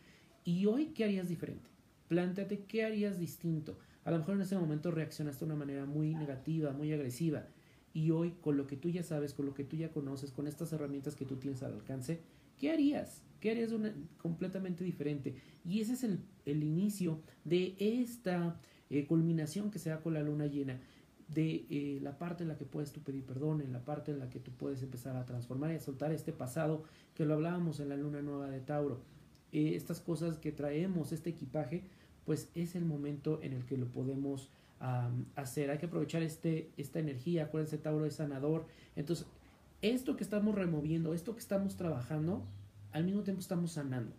Y 0.45 0.67
hoy, 0.67 0.87
¿qué 0.87 1.05
harías 1.05 1.29
diferente? 1.29 1.69
Plántate 2.09 2.65
qué 2.65 2.85
harías 2.85 3.19
distinto. 3.19 3.79
A 4.05 4.13
lo 4.13 4.19
mejor 4.19 4.37
en 4.37 4.43
ese 4.43 4.57
momento 4.57 4.93
reaccionaste 4.93 5.45
de 5.45 5.47
una 5.47 5.59
manera 5.59 5.85
muy 5.85 6.15
negativa, 6.15 6.73
muy 6.73 6.93
agresiva. 6.93 7.47
Y 7.93 8.11
hoy, 8.11 8.37
con 8.41 8.57
lo 8.57 8.67
que 8.67 8.77
tú 8.77 8.89
ya 8.89 9.03
sabes, 9.03 9.35
con 9.35 9.47
lo 9.47 9.55
que 9.55 9.65
tú 9.65 9.77
ya 9.77 9.91
conoces, 9.91 10.31
con 10.31 10.47
estas 10.47 10.73
herramientas 10.73 11.17
que 11.17 11.25
tú 11.25 11.37
tienes 11.37 11.63
al 11.63 11.73
alcance, 11.73 12.21
¿qué 12.59 12.71
harías? 12.71 13.23
¿Qué 13.41 13.51
harías 13.51 13.71
completamente 14.19 14.85
diferente? 14.85 15.35
Y 15.65 15.81
ese 15.81 15.95
es 15.95 16.05
el, 16.05 16.21
el 16.45 16.63
inicio 16.63 17.21
de 17.45 17.75
esta 17.79 18.59
eh, 18.89 19.07
culminación 19.07 19.71
que 19.71 19.79
se 19.79 19.91
da 19.91 20.01
con 20.01 20.15
la 20.15 20.23
luna 20.23 20.47
llena, 20.47 20.81
de 21.29 21.67
eh, 21.71 21.99
la 22.03 22.19
parte 22.19 22.45
en 22.45 22.49
la 22.49 22.57
que 22.57 22.65
puedes 22.65 22.93
tú 22.93 23.01
pedir 23.01 23.25
perdón, 23.25 23.61
en 23.61 23.73
la 23.73 23.85
parte 23.85 24.13
en 24.13 24.21
la 24.21 24.31
que 24.31 24.39
tú 24.39 24.53
puedes 24.53 24.81
empezar 24.83 25.17
a 25.17 25.27
transformar 25.27 25.73
y 25.73 25.75
a 25.75 25.81
soltar 25.81 26.13
este 26.13 26.33
pasado 26.33 26.85
que 27.15 27.25
lo 27.25 27.35
hablábamos 27.35 27.81
en 27.81 27.89
la 27.89 27.97
luna 27.97 28.23
nueva 28.23 28.49
de 28.49 28.61
Tauro. 28.61 29.01
Eh, 29.53 29.75
estas 29.75 30.01
cosas 30.01 30.39
que 30.39 30.53
traemos, 30.53 31.11
este 31.11 31.31
equipaje, 31.31 31.83
pues 32.25 32.49
es 32.55 32.77
el 32.77 32.85
momento 32.85 33.41
en 33.43 33.53
el 33.55 33.65
que 33.65 33.77
lo 33.77 33.87
podemos 33.87 34.51
hacer. 35.37 35.71
Hay 35.71 35.79
que 35.79 35.87
aprovechar 35.87 36.23
este, 36.23 36.71
esta 36.77 36.99
energía. 36.99 37.45
Acuérdense, 37.45 37.79
Tauro 37.79 38.05
es 38.05 38.17
sanador. 38.17 38.67
Entonces, 38.95 39.27
esto 39.81 40.17
que 40.17 40.25
estamos 40.25 40.55
removiendo, 40.55 41.15
esto 41.15 41.33
que 41.33 41.41
estamos 41.41 41.77
trabajando, 41.77 42.47
al 42.97 43.05
mismo 43.05 43.23
tiempo 43.23 43.41
estamos 43.41 43.73
sanando. 43.73 44.15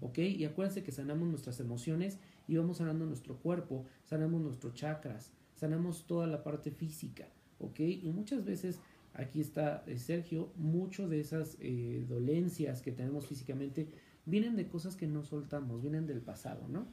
¿Ok? 0.00 0.18
Y 0.18 0.44
acuérdense 0.44 0.82
que 0.82 0.92
sanamos 0.92 1.28
nuestras 1.28 1.60
emociones 1.60 2.18
y 2.48 2.56
vamos 2.56 2.78
sanando 2.78 3.04
nuestro 3.04 3.36
cuerpo, 3.36 3.84
sanamos 4.04 4.40
nuestros 4.40 4.74
chakras, 4.74 5.30
sanamos 5.54 6.06
toda 6.06 6.26
la 6.26 6.42
parte 6.42 6.70
física. 6.70 7.28
¿Ok? 7.58 7.80
Y 7.80 8.10
muchas 8.10 8.44
veces 8.44 8.80
aquí 9.12 9.40
está 9.40 9.84
eh, 9.86 9.98
Sergio, 9.98 10.52
mucho 10.56 11.08
de 11.08 11.20
esas 11.20 11.56
eh, 11.60 12.06
dolencias 12.08 12.80
que 12.80 12.92
tenemos 12.92 13.26
físicamente 13.26 13.88
vienen 14.26 14.56
de 14.56 14.68
cosas 14.68 14.96
que 14.96 15.06
no 15.06 15.24
soltamos, 15.24 15.82
vienen 15.82 16.06
del 16.06 16.20
pasado, 16.20 16.66
¿no? 16.68 16.86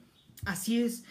Así 0.46 0.82
es. 0.82 1.04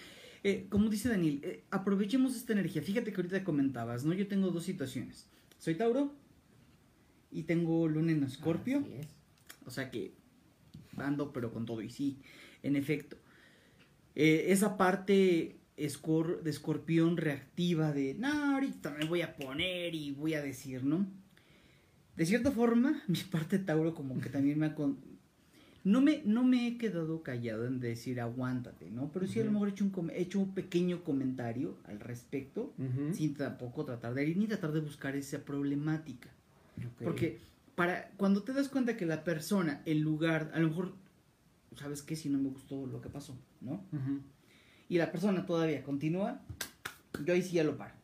Eh, 0.42 0.66
como 0.68 0.88
dice 0.88 1.08
Daniel, 1.08 1.40
eh, 1.42 1.64
aprovechemos 1.70 2.36
esta 2.36 2.52
energía. 2.52 2.82
Fíjate 2.82 3.12
que 3.12 3.16
ahorita 3.16 3.44
comentabas, 3.44 4.04
¿no? 4.04 4.12
Yo 4.12 4.28
tengo 4.28 4.50
dos 4.50 4.64
situaciones. 4.64 5.28
Soy 5.58 5.74
Tauro 5.74 6.14
y 7.30 7.44
tengo 7.44 7.88
Luna 7.88 8.12
en 8.12 8.24
Escorpio. 8.24 8.84
O 9.66 9.70
sea 9.70 9.90
que 9.90 10.14
ando 10.96 11.32
pero 11.32 11.52
con 11.52 11.66
todo 11.66 11.82
y 11.82 11.90
sí, 11.90 12.18
en 12.62 12.76
efecto. 12.76 13.16
Eh, 14.14 14.46
esa 14.48 14.76
parte 14.76 15.56
escor 15.76 16.42
de 16.42 16.50
escorpión 16.50 17.16
reactiva 17.16 17.92
de, 17.92 18.14
no, 18.14 18.54
ahorita 18.54 18.96
me 18.98 19.04
voy 19.04 19.22
a 19.22 19.36
poner 19.36 19.94
y 19.94 20.12
voy 20.12 20.34
a 20.34 20.42
decir, 20.42 20.84
¿no? 20.84 21.06
De 22.16 22.24
cierta 22.24 22.50
forma, 22.50 23.02
mi 23.08 23.18
parte 23.18 23.58
Tauro 23.58 23.94
como 23.94 24.18
que 24.20 24.30
también 24.30 24.58
me 24.58 24.66
ha, 24.66 24.74
no 25.84 26.00
me, 26.00 26.22
no 26.24 26.44
me 26.44 26.66
he 26.66 26.78
quedado 26.78 27.22
callado 27.22 27.66
en 27.66 27.78
decir 27.78 28.20
aguántate, 28.20 28.90
¿no? 28.90 29.10
Pero 29.12 29.26
sí 29.26 29.38
a 29.40 29.44
lo 29.44 29.52
mejor 29.52 29.68
he 29.68 29.72
hecho 29.72 29.84
un, 29.84 30.10
hecho 30.14 30.40
un 30.40 30.54
pequeño 30.54 31.04
comentario 31.04 31.76
al 31.84 32.00
respecto, 32.00 32.72
sin 33.12 33.34
tampoco 33.34 33.84
tratar 33.84 34.14
de 34.14 34.26
ir 34.26 34.36
ni 34.36 34.46
tratar 34.46 34.72
de 34.72 34.80
buscar 34.80 35.14
esa 35.14 35.44
problemática. 35.44 36.30
Porque 36.98 37.38
para 37.76 38.10
cuando 38.16 38.42
te 38.42 38.52
das 38.52 38.68
cuenta 38.68 38.96
que 38.96 39.06
la 39.06 39.22
persona, 39.22 39.82
en 39.84 40.00
lugar, 40.00 40.50
a 40.54 40.58
lo 40.58 40.68
mejor, 40.68 40.94
¿sabes 41.76 42.02
qué? 42.02 42.16
Si 42.16 42.28
no 42.28 42.38
me 42.38 42.48
gustó 42.48 42.86
lo 42.86 43.00
que 43.00 43.10
pasó, 43.10 43.38
¿no? 43.60 43.84
Y 44.88 44.98
la 44.98 45.12
persona 45.12 45.46
todavía 45.46 45.84
continúa, 45.84 46.40
yo 47.24 47.34
ahí 47.34 47.42
sí 47.42 47.52
ya 47.52 47.64
lo 47.64 47.76
paro. 47.76 47.94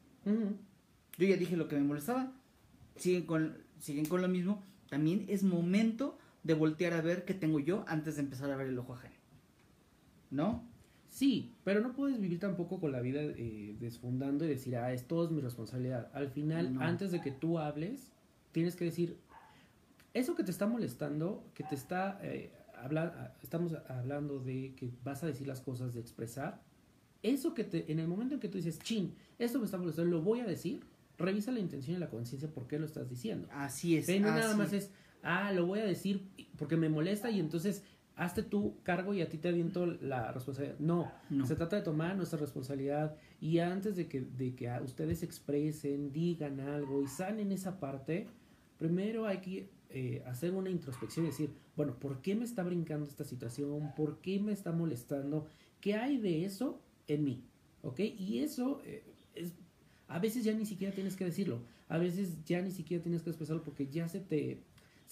Yo 1.18 1.26
ya 1.26 1.36
dije 1.36 1.56
lo 1.56 1.68
que 1.68 1.76
me 1.76 1.82
molestaba, 1.82 2.32
siguen 2.96 3.24
con, 3.24 3.56
siguen 3.78 4.04
con 4.04 4.20
lo 4.20 4.28
mismo. 4.28 4.62
También 4.90 5.24
es 5.28 5.42
momento 5.42 6.18
de 6.42 6.54
voltear 6.54 6.92
a 6.92 7.00
ver 7.00 7.24
qué 7.24 7.32
tengo 7.32 7.58
yo 7.58 7.84
antes 7.88 8.16
de 8.16 8.22
empezar 8.22 8.50
a 8.50 8.56
ver 8.56 8.66
el 8.66 8.78
ojo 8.78 8.92
ajeno. 8.92 9.14
¿No? 10.30 10.62
Sí, 11.08 11.52
pero 11.64 11.80
no 11.80 11.94
puedes 11.94 12.20
vivir 12.20 12.40
tampoco 12.40 12.78
con 12.78 12.92
la 12.92 13.00
vida 13.00 13.20
eh, 13.22 13.76
desfundando 13.80 14.44
y 14.44 14.48
decir, 14.48 14.76
ah, 14.76 14.92
es 14.92 15.06
todo 15.06 15.24
es 15.24 15.30
mi 15.30 15.40
responsabilidad. 15.40 16.10
Al 16.14 16.28
final, 16.28 16.76
antes 16.80 17.10
de 17.10 17.20
que 17.20 17.30
tú 17.30 17.58
hables, 17.58 18.10
tienes 18.52 18.76
que 18.76 18.86
decir, 18.86 19.18
eso 20.14 20.34
que 20.34 20.44
te 20.44 20.50
está 20.50 20.66
molestando, 20.66 21.44
que 21.54 21.64
te 21.64 21.74
está 21.74 22.18
eh, 22.22 22.52
hablando, 22.76 23.14
estamos 23.42 23.74
hablando 23.88 24.40
de 24.40 24.74
que 24.76 24.90
vas 25.02 25.22
a 25.22 25.26
decir 25.26 25.46
las 25.46 25.60
cosas, 25.60 25.94
de 25.94 26.00
expresar, 26.00 26.62
eso 27.22 27.54
que 27.54 27.64
te, 27.64 27.90
en 27.90 27.98
el 27.98 28.08
momento 28.08 28.34
en 28.34 28.40
que 28.40 28.48
tú 28.48 28.58
dices, 28.58 28.78
chin, 28.80 29.14
esto 29.38 29.58
me 29.58 29.64
está 29.64 29.78
molestando, 29.78 30.10
lo 30.10 30.22
voy 30.22 30.40
a 30.40 30.46
decir, 30.46 30.84
revisa 31.18 31.52
la 31.52 31.60
intención 31.60 31.96
y 31.96 32.00
la 32.00 32.10
conciencia 32.10 32.48
por 32.52 32.66
qué 32.66 32.78
lo 32.78 32.86
estás 32.86 33.08
diciendo. 33.08 33.48
Así 33.52 33.96
es. 33.96 34.06
Pero 34.06 34.30
nada 34.30 34.56
más 34.56 34.72
es, 34.72 34.90
ah, 35.22 35.52
lo 35.52 35.66
voy 35.66 35.80
a 35.80 35.84
decir 35.84 36.28
porque 36.56 36.76
me 36.76 36.88
molesta 36.88 37.30
y 37.30 37.38
entonces 37.38 37.84
hazte 38.16 38.42
tu 38.42 38.82
cargo 38.82 39.14
y 39.14 39.22
a 39.22 39.28
ti 39.28 39.38
te 39.38 39.48
aviento 39.48 39.86
la 39.86 40.32
responsabilidad. 40.32 40.78
No, 40.78 41.10
se 41.46 41.54
trata 41.56 41.76
de 41.76 41.82
tomar 41.82 42.16
nuestra 42.16 42.38
responsabilidad 42.38 43.16
y 43.40 43.58
antes 43.58 43.96
de 43.96 44.08
que, 44.08 44.20
de 44.20 44.54
que 44.54 44.70
ustedes 44.84 45.22
expresen, 45.22 46.12
digan 46.12 46.60
algo 46.60 47.02
y 47.02 47.06
sanen 47.06 47.52
esa 47.52 47.80
parte, 47.80 48.28
primero 48.78 49.26
hay 49.26 49.38
que 49.38 49.70
eh, 49.92 50.22
hacer 50.26 50.52
una 50.54 50.70
introspección 50.70 51.26
y 51.26 51.28
decir, 51.28 51.50
bueno, 51.76 51.98
¿por 51.98 52.22
qué 52.22 52.34
me 52.34 52.44
está 52.44 52.62
brincando 52.62 53.06
esta 53.06 53.24
situación? 53.24 53.92
¿Por 53.96 54.20
qué 54.20 54.40
me 54.40 54.52
está 54.52 54.72
molestando? 54.72 55.46
¿Qué 55.80 55.94
hay 55.94 56.18
de 56.18 56.44
eso 56.44 56.80
en 57.08 57.24
mí? 57.24 57.44
¿Ok? 57.82 58.00
Y 58.00 58.40
eso 58.40 58.80
eh, 58.84 59.04
es, 59.34 59.52
a 60.08 60.18
veces 60.18 60.44
ya 60.44 60.54
ni 60.54 60.66
siquiera 60.66 60.94
tienes 60.94 61.16
que 61.16 61.24
decirlo, 61.24 61.62
a 61.88 61.98
veces 61.98 62.44
ya 62.44 62.62
ni 62.62 62.70
siquiera 62.70 63.02
tienes 63.02 63.22
que 63.22 63.30
expresarlo 63.30 63.62
porque 63.62 63.86
ya 63.86 64.08
se 64.08 64.20
te 64.20 64.62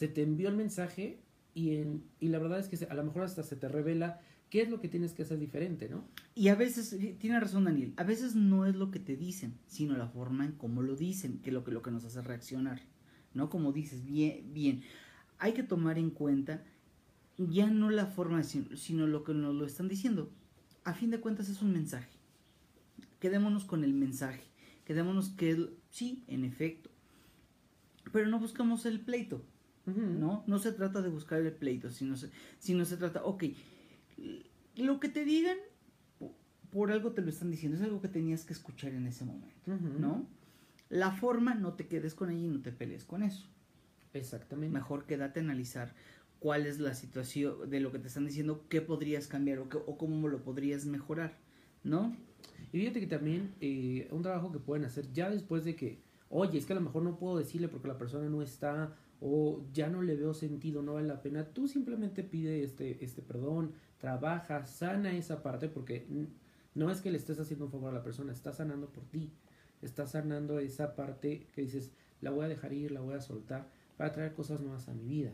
se 0.01 0.09
te 0.09 0.23
envió 0.23 0.49
el 0.49 0.57
mensaje 0.57 1.21
y, 1.53 1.77
en, 1.77 2.05
y 2.21 2.29
la 2.29 2.39
verdad 2.39 2.59
es 2.59 2.69
que 2.69 2.87
a 2.87 2.95
lo 2.95 3.05
mejor 3.05 3.23
hasta 3.23 3.43
se 3.43 3.55
te 3.55 3.69
revela 3.69 4.19
qué 4.49 4.63
es 4.63 4.71
lo 4.71 4.81
que 4.81 4.89
tienes 4.89 5.13
que 5.13 5.25
hacer 5.25 5.39
diferente, 5.39 5.91
¿no? 5.91 6.09
Y 6.35 6.49
a 6.49 6.55
veces, 6.55 6.97
tiene 7.19 7.39
razón 7.39 7.65
Daniel, 7.65 7.93
a 7.99 8.05
veces 8.05 8.35
no 8.35 8.65
es 8.65 8.75
lo 8.75 8.91
que 8.91 8.99
te 8.99 9.15
dicen, 9.15 9.59
sino 9.67 9.95
la 9.99 10.09
forma 10.09 10.47
en 10.47 10.53
cómo 10.53 10.81
lo 10.81 10.97
dicen, 10.97 11.41
que 11.43 11.51
es 11.51 11.55
lo 11.55 11.65
que, 11.65 11.71
lo 11.71 11.83
que 11.83 11.91
nos 11.91 12.07
hace 12.07 12.23
reaccionar, 12.23 12.81
¿no? 13.35 13.51
Como 13.51 13.73
dices, 13.73 14.05
bien, 14.05 14.53
bien. 14.53 14.83
Hay 15.39 15.53
que 15.53 15.63
tomar 15.63 15.99
en 15.99 16.11
cuenta 16.11 16.65
ya 17.39 17.71
no 17.71 17.91
la 17.91 18.07
forma, 18.07 18.43
sino 18.43 19.07
lo 19.07 19.25
que 19.25 19.33
nos 19.33 19.55
lo 19.55 19.65
están 19.65 19.89
diciendo. 19.89 20.31
A 20.85 20.93
fin 20.93 21.11
de 21.11 21.21
cuentas 21.21 21.49
es 21.49 21.63
un 21.63 21.73
mensaje. 21.73 22.11
Quedémonos 23.19 23.65
con 23.65 23.85
el 23.85 23.95
mensaje. 23.95 24.43
Quedémonos 24.85 25.31
que, 25.31 25.71
sí, 25.91 26.25
en 26.27 26.45
efecto. 26.45 26.91
Pero 28.13 28.29
no 28.29 28.39
buscamos 28.39 28.85
el 28.87 29.01
pleito. 29.01 29.43
¿no? 29.87 30.45
No 30.47 30.59
se 30.59 30.73
trata 30.73 31.03
de 31.03 31.09
buscar 31.09 31.41
el 31.41 31.53
pleito, 31.53 31.91
sino 31.91 32.17
se, 32.17 32.31
sino 32.59 32.85
se 32.85 32.97
trata, 32.97 33.25
ok, 33.25 33.45
lo 34.77 35.01
que 35.01 35.09
te 35.09 35.25
digan, 35.25 35.57
por 36.71 36.93
algo 36.93 37.13
te 37.13 37.23
lo 37.23 37.31
están 37.31 37.51
diciendo, 37.51 37.77
es 37.77 37.83
algo 37.83 38.01
que 38.01 38.09
tenías 38.09 38.45
que 38.45 38.53
escuchar 38.53 38.93
en 38.93 39.07
ese 39.07 39.25
momento, 39.25 39.77
¿no? 39.99 40.27
La 40.91 41.13
forma, 41.13 41.55
no 41.55 41.75
te 41.75 41.87
quedes 41.87 42.15
con 42.15 42.31
ella 42.31 42.45
y 42.45 42.49
no 42.49 42.61
te 42.61 42.73
pelees 42.73 43.05
con 43.05 43.23
eso. 43.23 43.47
Exactamente. 44.13 44.75
Mejor 44.77 45.07
quédate 45.07 45.41
a 45.41 45.43
analizar 45.43 45.95
cuál 46.41 46.67
es 46.67 46.81
la 46.81 46.95
situación 46.95 47.71
de 47.71 47.81
lo 47.81 47.93
que 47.93 47.99
te 47.99 48.09
están 48.09 48.27
diciendo, 48.27 48.65
qué 48.69 48.81
podrías 48.81 49.27
cambiar 49.27 49.61
o, 49.61 49.69
o 49.87 49.97
cómo 49.97 50.29
lo 50.29 50.43
podrías 50.43 50.85
mejorar, 50.87 51.39
¿no? 51.85 52.17
Y 52.73 52.79
fíjate 52.79 53.01
que 53.01 53.07
también 53.07 53.55
eh, 53.61 54.09
un 54.11 54.23
trabajo 54.23 54.53
que 54.53 54.59
pueden 54.59 54.85
hacer 54.85 55.13
ya 55.13 55.31
después 55.31 55.65
de 55.65 55.77
que, 55.77 56.03
oye, 56.29 56.59
es 56.59 56.67
que 56.67 56.73
a 56.73 56.77
lo 56.77 56.83
mejor 56.83 57.03
no 57.03 57.19
puedo 57.19 57.39
decirle 57.39 57.69
porque 57.69 57.89
la 57.89 57.99
persona 57.99 58.29
no 58.29 58.43
está 58.43 58.97
o 59.21 59.65
ya 59.73 59.89
no 59.89 60.03
le 60.03 60.17
veo 60.17 60.33
sentido, 60.33 60.83
no 60.83 60.95
vale 60.95 61.09
la 61.09 61.21
pena, 61.21 61.45
tú 61.45 61.69
simplemente 61.69 62.23
pide 62.23 62.63
este, 62.65 63.05
este 63.05 63.21
perdón, 63.21 63.73
trabaja, 63.99 64.65
sana 64.65 65.13
esa 65.13 65.43
parte 65.43 65.69
porque 65.69 66.07
no 66.75 66.91
es 66.91 67.03
que 67.03 67.11
le 67.11 67.19
estés 67.19 67.39
haciendo 67.39 67.67
un 67.67 67.71
favor 67.71 67.91
a 67.91 67.99
la 67.99 68.03
persona, 68.03 68.33
está 68.33 68.53
sanando 68.53 68.89
por 68.89 69.05
ti, 69.05 69.31
está 69.83 70.07
sanando 70.07 70.59
esa 70.59 70.95
parte 70.95 71.47
que 71.53 71.63
dices, 71.63 71.91
la 72.21 72.31
voy 72.31 72.45
a 72.45 72.49
dejar 72.49 72.73
ir, 72.73 72.93
la 72.93 73.01
voy 73.01 73.15
a 73.15 73.21
soltar 73.21 73.69
para 73.97 74.13
traer 74.13 74.35
cosas 74.35 74.61
nuevas 74.61 74.89
a 74.89 74.95
mi 74.95 75.07
vida. 75.07 75.33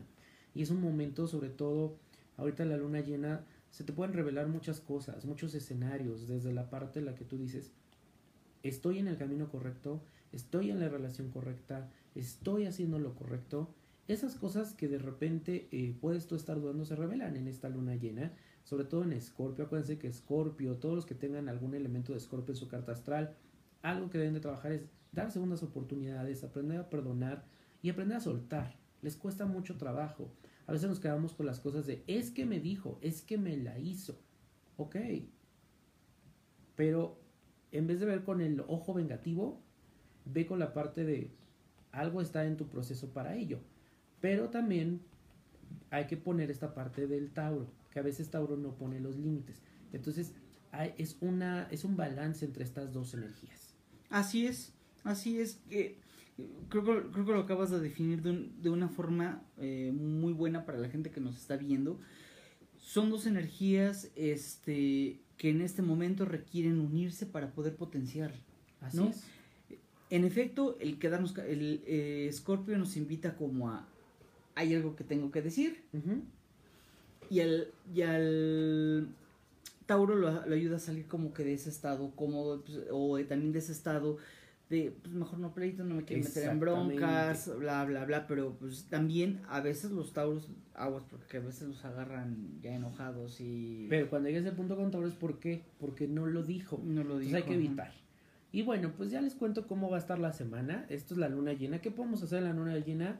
Y 0.53 0.61
es 0.61 0.69
un 0.69 0.81
momento, 0.81 1.27
sobre 1.27 1.49
todo, 1.49 1.97
ahorita 2.37 2.65
la 2.65 2.77
luna 2.77 3.01
llena, 3.01 3.45
se 3.69 3.83
te 3.83 3.93
pueden 3.93 4.13
revelar 4.13 4.47
muchas 4.47 4.79
cosas, 4.79 5.25
muchos 5.25 5.53
escenarios, 5.53 6.27
desde 6.27 6.53
la 6.53 6.69
parte 6.69 6.99
en 6.99 7.05
la 7.05 7.15
que 7.15 7.25
tú 7.25 7.37
dices, 7.37 7.71
estoy 8.63 8.99
en 8.99 9.07
el 9.07 9.17
camino 9.17 9.49
correcto, 9.49 10.01
estoy 10.31 10.71
en 10.71 10.79
la 10.79 10.89
relación 10.89 11.29
correcta, 11.29 11.89
estoy 12.15 12.65
haciendo 12.65 12.99
lo 12.99 13.15
correcto 13.15 13.73
esas 14.07 14.35
cosas 14.35 14.73
que 14.73 14.87
de 14.87 14.99
repente 14.99 15.67
eh, 15.71 15.93
puedes 15.99 16.27
tú 16.27 16.35
estar 16.35 16.59
dudando 16.59 16.85
se 16.85 16.95
revelan 16.95 17.35
en 17.35 17.47
esta 17.49 17.67
luna 17.67 17.95
llena, 17.95 18.31
sobre 18.63 18.85
todo 18.85 19.03
en 19.03 19.11
Escorpio. 19.11 19.65
Acuérdense 19.65 19.97
que 19.97 20.07
Escorpio, 20.07 20.77
todos 20.77 20.95
los 20.95 21.05
que 21.05 21.13
tengan 21.13 21.49
algún 21.49 21.73
elemento 21.73 22.13
de 22.13 22.19
Escorpio 22.19 22.53
en 22.53 22.57
su 22.57 22.69
carta 22.69 22.93
astral, 22.93 23.35
algo 23.81 24.09
que 24.09 24.17
deben 24.17 24.33
de 24.33 24.39
trabajar 24.39 24.71
es 24.71 24.85
dar 25.11 25.31
segundas 25.31 25.63
oportunidades, 25.63 26.43
aprender 26.43 26.79
a 26.79 26.89
perdonar 26.89 27.45
y 27.81 27.89
aprender 27.89 28.17
a 28.17 28.21
soltar. 28.21 28.75
Les 29.01 29.15
cuesta 29.15 29.45
mucho 29.45 29.77
trabajo. 29.77 30.31
A 30.65 30.71
veces 30.71 30.89
nos 30.89 30.99
quedamos 30.99 31.33
con 31.33 31.45
las 31.45 31.59
cosas 31.59 31.85
de 31.85 32.03
es 32.07 32.31
que 32.31 32.45
me 32.45 32.59
dijo, 32.59 32.99
es 33.01 33.21
que 33.21 33.37
me 33.37 33.55
la 33.57 33.79
hizo. 33.79 34.19
Ok. 34.77 34.97
Pero 36.75 37.19
en 37.71 37.87
vez 37.87 37.99
de 37.99 38.05
ver 38.05 38.23
con 38.23 38.41
el 38.41 38.61
ojo 38.67 38.93
vengativo, 38.93 39.61
ve 40.25 40.45
con 40.45 40.59
la 40.59 40.73
parte 40.73 41.03
de 41.03 41.31
algo 41.91 42.21
está 42.21 42.45
en 42.45 42.57
tu 42.57 42.67
proceso 42.67 43.13
para 43.13 43.35
ello. 43.35 43.59
Pero 44.19 44.49
también 44.49 45.01
hay 45.89 46.05
que 46.07 46.17
poner 46.17 46.51
esta 46.51 46.73
parte 46.73 47.07
del 47.07 47.31
Tauro, 47.31 47.71
que 47.91 47.99
a 47.99 48.03
veces 48.03 48.29
Tauro 48.29 48.57
no 48.57 48.75
pone 48.75 48.99
los 48.99 49.17
límites. 49.17 49.61
Entonces, 49.93 50.33
es, 50.97 51.17
una, 51.21 51.67
es 51.71 51.83
un 51.83 51.95
balance 51.95 52.45
entre 52.45 52.63
estas 52.63 52.91
dos 52.91 53.13
energías. 53.13 53.66
Así 54.09 54.47
es, 54.47 54.73
así 55.03 55.39
es. 55.39 55.59
que 55.69 55.97
creo, 56.69 56.83
que, 56.83 57.11
creo 57.11 57.25
que 57.25 57.31
lo 57.31 57.39
acabas 57.39 57.69
de 57.69 57.79
definir 57.79 58.21
de, 58.21 58.49
de 58.61 58.69
una 58.69 58.89
forma 58.89 59.43
eh, 59.57 59.91
muy 59.93 60.33
buena 60.33 60.65
para 60.65 60.77
la 60.77 60.89
gente 60.89 61.11
que 61.11 61.19
nos 61.19 61.37
está 61.37 61.57
viendo. 61.57 61.99
Son 62.77 63.09
dos 63.09 63.25
energías 63.25 64.11
este, 64.15 65.19
que 65.37 65.49
en 65.49 65.61
este 65.61 65.81
momento 65.81 66.25
requieren 66.25 66.79
unirse 66.79 67.25
para 67.25 67.51
poder 67.51 67.75
potenciar. 67.75 68.33
Así 68.81 69.03
es. 69.03 69.23
En 70.09 70.23
efecto, 70.23 70.77
el 70.79 70.99
quedarnos, 70.99 71.37
el 71.37 71.83
eh, 71.85 72.29
Scorpio 72.31 72.77
nos 72.77 72.95
invita 72.95 73.35
como 73.35 73.69
a, 73.69 73.85
hay 74.55 74.73
algo 74.73 74.95
que 74.95 75.03
tengo 75.03 75.31
que 75.31 75.41
decir. 75.41 75.83
y, 77.29 77.41
al, 77.41 77.73
y 77.93 78.01
al 78.03 79.09
Tauro 79.87 80.15
lo, 80.15 80.27
ayuda 80.53 80.75
a 80.75 80.79
salir 80.79 81.07
como 81.07 81.33
que 81.33 81.43
de 81.43 81.53
ese 81.55 81.69
estado 81.69 82.11
cómodo, 82.15 82.63
pues, 82.63 82.77
o 82.91 83.17
también 83.25 83.51
de 83.51 83.59
ese 83.59 83.71
estado 83.71 84.17
de, 84.69 84.93
pues 85.01 85.15
mejor 85.15 85.39
no 85.39 85.53
pleito, 85.53 85.83
no 85.83 85.95
me 85.95 86.03
quiero 86.03 86.23
meter 86.23 86.49
en 86.49 86.59
broncas, 86.59 87.57
bla, 87.57 87.85
bla, 87.85 88.03
bla, 88.03 88.27
pero 88.27 88.57
pues 88.59 88.85
también 88.89 89.41
a 89.47 89.61
veces 89.61 89.91
los 89.91 90.11
tauros, 90.11 90.49
aguas, 90.75 91.03
porque 91.09 91.37
a 91.37 91.39
veces 91.39 91.69
los 91.69 91.85
agarran 91.85 92.59
ya 92.61 92.75
enojados 92.75 93.39
y... 93.39 93.87
Pero 93.89 94.09
cuando 94.09 94.27
llegues 94.27 94.45
al 94.45 94.55
punto 94.55 94.75
con 94.75 94.91
tauros, 94.91 95.13
¿por 95.15 95.39
qué? 95.39 95.63
Porque 95.79 96.07
no 96.07 96.25
lo 96.25 96.43
dijo. 96.43 96.81
No 96.83 97.03
lo 97.03 97.17
dijo. 97.17 97.37
hay 97.37 97.43
que 97.43 97.53
evitar. 97.53 97.93
Y 98.51 98.63
bueno, 98.63 98.91
pues 98.95 99.09
ya 99.09 99.21
les 99.21 99.35
cuento 99.35 99.67
cómo 99.67 99.89
va 99.89 99.97
a 99.97 99.99
estar 99.99 100.19
la 100.19 100.33
semana. 100.33 100.85
Esto 100.89 101.13
es 101.13 101.19
la 101.19 101.29
luna 101.29 101.53
llena. 101.53 101.79
¿Qué 101.79 101.91
podemos 101.91 102.21
hacer 102.23 102.39
en 102.39 102.45
la 102.45 102.53
luna 102.53 102.77
llena? 102.77 103.19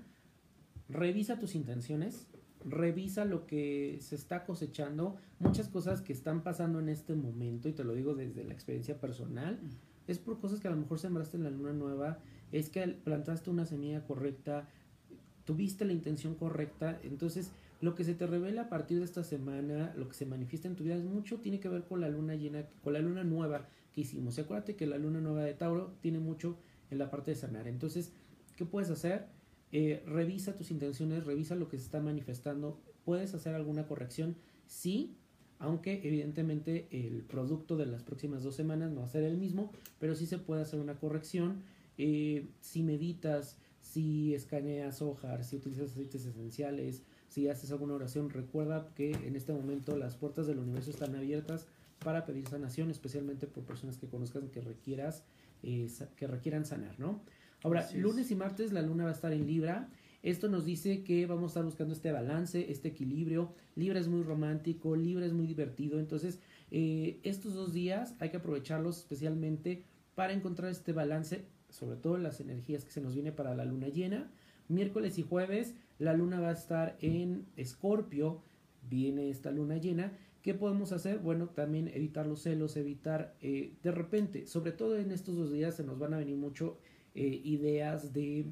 Revisa 0.90 1.40
tus 1.40 1.56
intenciones, 1.56 2.28
revisa 2.70 3.26
lo 3.26 3.46
que 3.48 3.98
se 4.02 4.16
está 4.16 4.46
cosechando, 4.46 5.16
muchas 5.40 5.68
cosas 5.68 6.02
que 6.02 6.14
están 6.14 6.44
pasando 6.44 6.80
en 6.80 6.90
este 6.90 7.16
momento, 7.16 7.70
y 7.70 7.74
te 7.74 7.84
lo 7.84 7.94
digo 7.94 8.16
desde 8.16 8.44
la 8.44 8.54
experiencia 8.54 9.00
personal, 9.00 9.60
es 10.08 10.20
por 10.20 10.40
cosas 10.40 10.60
que 10.60 10.68
a 10.68 10.72
lo 10.72 10.78
mejor 10.78 11.00
sembraste 11.00 11.38
en 11.38 11.44
la 11.44 11.50
luna 11.50 11.74
nueva, 11.74 12.20
es 12.52 12.70
que 12.70 12.88
plantaste 12.88 13.50
una 13.50 13.66
semilla 13.66 14.06
correcta, 14.06 14.68
tuviste 15.46 15.86
la 15.86 15.94
intención 15.94 16.36
correcta, 16.36 17.00
entonces 17.04 17.52
lo 17.80 17.96
que 17.96 18.04
se 18.04 18.16
te 18.16 18.26
revela 18.26 18.64
a 18.64 18.70
partir 18.70 19.00
de 19.00 19.06
esta 19.06 19.24
semana, 19.24 19.94
lo 19.96 20.08
que 20.08 20.16
se 20.16 20.26
manifiesta 20.26 20.68
en 20.68 20.76
tu 20.76 20.84
vida 20.84 20.96
es 20.96 21.04
mucho, 21.04 21.38
tiene 21.40 21.60
que 21.60 21.70
ver 21.70 21.84
con 21.84 22.02
la 22.02 22.10
luna 22.10 22.36
llena, 22.36 22.66
con 22.84 22.94
la 22.94 23.00
luna 23.00 23.24
nueva, 23.24 23.68
hicimos. 23.96 24.38
Y 24.38 24.42
acuérdate 24.42 24.76
que 24.76 24.88
la 24.88 24.98
luna 24.98 25.22
nueva 25.22 25.44
de 25.44 25.54
Tauro 25.54 25.94
tiene 26.02 26.20
mucho 26.20 26.58
en 26.90 26.98
la 26.98 27.10
parte 27.10 27.32
de 27.32 27.36
sanar. 27.36 27.68
Entonces, 27.68 28.14
¿qué 28.56 28.66
puedes 28.66 28.90
hacer? 28.90 29.28
Eh, 29.72 30.04
revisa 30.06 30.56
tus 30.56 30.72
intenciones, 30.72 31.26
revisa 31.26 31.56
lo 31.56 31.68
que 31.70 31.78
se 31.78 31.86
está 31.86 32.00
manifestando. 32.00 32.80
¿Puedes 33.06 33.34
hacer 33.34 33.56
alguna 33.56 33.88
corrección? 33.88 34.36
Sí, 34.66 35.18
aunque 35.60 36.02
evidentemente 36.08 36.88
el 36.92 37.24
producto 37.24 37.78
de 37.78 37.86
las 37.86 38.04
próximas 38.04 38.44
dos 38.44 38.56
semanas 38.56 38.92
no 38.92 39.02
va 39.02 39.06
a 39.06 39.10
ser 39.10 39.24
el 39.24 39.38
mismo, 39.38 39.72
pero 40.00 40.16
sí 40.16 40.26
se 40.26 40.38
puede 40.38 40.62
hacer 40.62 40.80
una 40.80 41.00
corrección. 41.00 41.64
Eh, 41.98 42.48
si 42.62 42.84
meditas, 42.84 43.58
si 43.82 44.34
escaneas 44.36 45.02
hojas, 45.02 45.48
si 45.48 45.56
utilizas 45.56 45.92
aceites 45.92 46.26
esenciales, 46.26 47.04
si 47.30 47.50
haces 47.50 47.72
alguna 47.72 47.96
oración, 47.96 48.30
recuerda 48.30 48.92
que 48.96 49.12
en 49.12 49.36
este 49.36 49.54
momento 49.54 49.98
las 49.98 50.16
puertas 50.16 50.48
del 50.48 50.60
universo 50.60 50.92
están 50.92 51.16
abiertas 51.16 51.68
para 52.00 52.26
pedir 52.26 52.48
sanación, 52.48 52.92
especialmente 52.92 53.48
por 53.48 53.64
personas 53.64 53.98
que 53.98 54.08
conozcan 54.08 54.50
que 54.50 54.62
requieras, 54.62 55.24
eh, 55.64 55.90
que 56.16 56.28
requieran 56.28 56.66
sanar, 56.66 57.00
¿no? 57.00 57.22
Ahora, 57.64 57.88
lunes 57.96 58.30
y 58.32 58.36
martes 58.36 58.72
la 58.72 58.82
luna 58.82 59.06
va 59.06 59.10
a 59.10 59.14
estar 59.14 59.34
en 59.34 59.48
Libra. 59.48 59.90
Esto 60.24 60.48
nos 60.48 60.66
dice 60.66 61.04
que 61.04 61.26
vamos 61.26 61.44
a 61.44 61.48
estar 61.48 61.64
buscando 61.64 61.94
este 61.94 62.12
balance, 62.12 62.72
este 62.72 62.90
equilibrio. 62.90 63.54
Libra 63.76 64.00
es 64.00 64.08
muy 64.08 64.24
romántico, 64.24 64.96
Libra 64.96 65.26
es 65.26 65.34
muy 65.34 65.48
divertido. 65.48 66.00
Entonces, 66.00 66.40
eh, 66.72 67.20
estos 67.24 67.54
dos 67.54 67.74
días 67.74 68.16
hay 68.20 68.30
que 68.30 68.38
aprovecharlos 68.38 68.98
especialmente 69.00 69.86
para 70.16 70.34
encontrar 70.34 70.72
este 70.72 70.94
balance, 70.94 71.46
sobre 71.70 71.98
todo 71.98 72.18
las 72.18 72.40
energías 72.40 72.86
que 72.86 72.92
se 72.92 73.02
nos 73.02 73.14
viene 73.14 73.32
para 73.32 73.56
la 73.56 73.66
luna 73.66 73.88
llena. 73.88 74.32
Miércoles 74.68 75.18
y 75.18 75.24
jueves 75.24 75.76
la 75.98 76.14
luna 76.14 76.40
va 76.40 76.50
a 76.50 76.54
estar 76.54 76.98
en 77.02 77.48
Escorpio, 77.56 78.44
viene 78.84 79.30
esta 79.30 79.52
luna 79.52 79.78
llena 79.78 80.14
¿Qué 80.48 80.54
podemos 80.54 80.94
hacer? 80.94 81.20
Bueno, 81.20 81.50
también 81.50 81.90
evitar 81.90 82.26
los 82.26 82.44
celos, 82.44 82.78
evitar 82.78 83.36
eh, 83.42 83.74
de 83.84 83.92
repente, 83.92 84.48
sobre 84.48 84.72
todo 84.72 84.98
en 84.98 85.12
estos 85.12 85.36
dos 85.36 85.52
días 85.52 85.76
se 85.76 85.84
nos 85.84 86.00
van 86.00 86.14
a 86.14 86.18
venir 86.18 86.38
mucho 86.38 86.78
eh, 87.18 87.42
ideas 87.44 88.14
de 88.14 88.46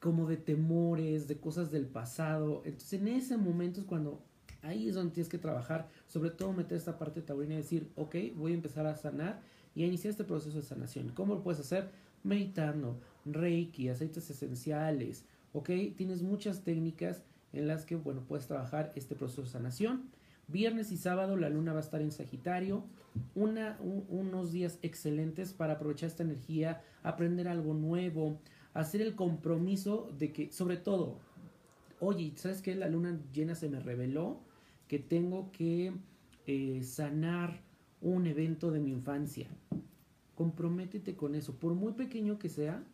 como 0.00 0.26
de 0.26 0.36
temores, 0.36 1.28
de 1.28 1.38
cosas 1.38 1.70
del 1.70 1.86
pasado. 1.86 2.62
Entonces 2.64 2.94
en 2.94 3.06
ese 3.06 3.36
momento 3.36 3.80
es 3.80 3.86
cuando 3.86 4.20
ahí 4.62 4.88
es 4.88 4.96
donde 4.96 5.14
tienes 5.14 5.28
que 5.28 5.38
trabajar, 5.38 5.88
sobre 6.08 6.30
todo 6.30 6.52
meter 6.52 6.76
esta 6.76 6.98
parte 6.98 7.22
taurina 7.22 7.54
y 7.54 7.58
decir, 7.58 7.92
ok, 7.94 8.16
voy 8.34 8.50
a 8.50 8.56
empezar 8.56 8.86
a 8.86 8.96
sanar 8.96 9.40
y 9.76 9.84
a 9.84 9.86
iniciar 9.86 10.10
este 10.10 10.24
proceso 10.24 10.56
de 10.56 10.64
sanación. 10.64 11.10
¿Cómo 11.10 11.36
lo 11.36 11.42
puedes 11.44 11.60
hacer? 11.60 11.90
Meditando, 12.24 12.98
reiki, 13.24 13.88
aceites 13.88 14.28
esenciales, 14.28 15.24
ok, 15.52 15.70
tienes 15.96 16.22
muchas 16.22 16.64
técnicas 16.64 17.22
en 17.52 17.68
las 17.68 17.84
que, 17.84 17.94
bueno, 17.94 18.24
puedes 18.26 18.48
trabajar 18.48 18.90
este 18.96 19.14
proceso 19.14 19.42
de 19.42 19.48
sanación. 19.48 20.10
Viernes 20.52 20.92
y 20.92 20.98
sábado 20.98 21.36
la 21.38 21.48
luna 21.48 21.72
va 21.72 21.78
a 21.78 21.82
estar 21.82 22.02
en 22.02 22.12
Sagitario. 22.12 22.84
Unos 23.34 24.52
días 24.52 24.78
excelentes 24.82 25.54
para 25.54 25.74
aprovechar 25.74 26.10
esta 26.10 26.22
energía, 26.22 26.82
aprender 27.02 27.48
algo 27.48 27.72
nuevo, 27.72 28.38
hacer 28.74 29.00
el 29.00 29.14
compromiso 29.14 30.10
de 30.18 30.30
que, 30.32 30.52
sobre 30.52 30.76
todo, 30.76 31.18
oye, 32.00 32.32
¿sabes 32.36 32.60
qué? 32.60 32.74
La 32.74 32.88
luna 32.88 33.18
llena 33.32 33.54
se 33.54 33.70
me 33.70 33.80
reveló 33.80 34.40
que 34.88 34.98
tengo 34.98 35.50
que 35.52 35.94
eh, 36.46 36.82
sanar 36.82 37.62
un 38.02 38.26
evento 38.26 38.70
de 38.70 38.80
mi 38.80 38.90
infancia. 38.90 39.48
Comprométete 40.34 41.16
con 41.16 41.34
eso, 41.34 41.54
por 41.54 41.72
muy 41.74 41.94
pequeño 41.94 42.38
que 42.38 42.50
sea, 42.50 42.84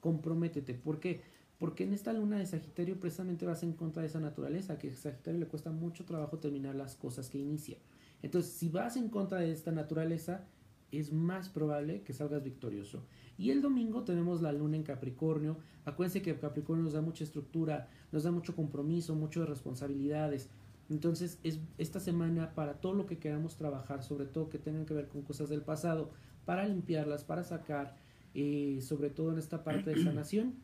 comprométete. 0.00 0.74
¿Por 0.74 1.00
qué? 1.00 1.22
Porque 1.58 1.84
en 1.84 1.92
esta 1.92 2.12
luna 2.12 2.38
de 2.38 2.46
Sagitario 2.46 3.00
precisamente 3.00 3.44
vas 3.44 3.64
en 3.64 3.72
contra 3.72 4.02
de 4.02 4.08
esa 4.08 4.20
naturaleza, 4.20 4.78
que 4.78 4.90
a 4.90 4.96
Sagitario 4.96 5.40
le 5.40 5.46
cuesta 5.46 5.72
mucho 5.72 6.04
trabajo 6.04 6.38
terminar 6.38 6.76
las 6.76 6.94
cosas 6.94 7.28
que 7.28 7.38
inicia. 7.38 7.78
Entonces, 8.22 8.52
si 8.52 8.68
vas 8.68 8.96
en 8.96 9.08
contra 9.08 9.40
de 9.40 9.50
esta 9.50 9.72
naturaleza, 9.72 10.44
es 10.92 11.12
más 11.12 11.48
probable 11.48 12.02
que 12.02 12.12
salgas 12.12 12.44
victorioso. 12.44 13.04
Y 13.36 13.50
el 13.50 13.60
domingo 13.60 14.04
tenemos 14.04 14.40
la 14.40 14.52
luna 14.52 14.76
en 14.76 14.84
Capricornio. 14.84 15.58
Acuérdense 15.84 16.22
que 16.22 16.38
Capricornio 16.38 16.84
nos 16.84 16.92
da 16.92 17.00
mucha 17.00 17.24
estructura, 17.24 17.88
nos 18.12 18.22
da 18.22 18.30
mucho 18.30 18.54
compromiso, 18.54 19.14
muchas 19.14 19.48
responsabilidades. 19.48 20.48
Entonces, 20.88 21.38
es 21.42 21.58
esta 21.76 21.98
semana 22.00 22.54
para 22.54 22.80
todo 22.80 22.94
lo 22.94 23.06
que 23.06 23.18
queramos 23.18 23.56
trabajar, 23.56 24.02
sobre 24.02 24.26
todo 24.26 24.48
que 24.48 24.58
tengan 24.58 24.86
que 24.86 24.94
ver 24.94 25.08
con 25.08 25.22
cosas 25.22 25.48
del 25.48 25.62
pasado, 25.62 26.10
para 26.44 26.66
limpiarlas, 26.66 27.24
para 27.24 27.44
sacar, 27.44 27.96
eh, 28.34 28.78
sobre 28.80 29.10
todo 29.10 29.32
en 29.32 29.38
esta 29.38 29.64
parte 29.64 29.90
de 29.90 30.02
sanación 30.02 30.54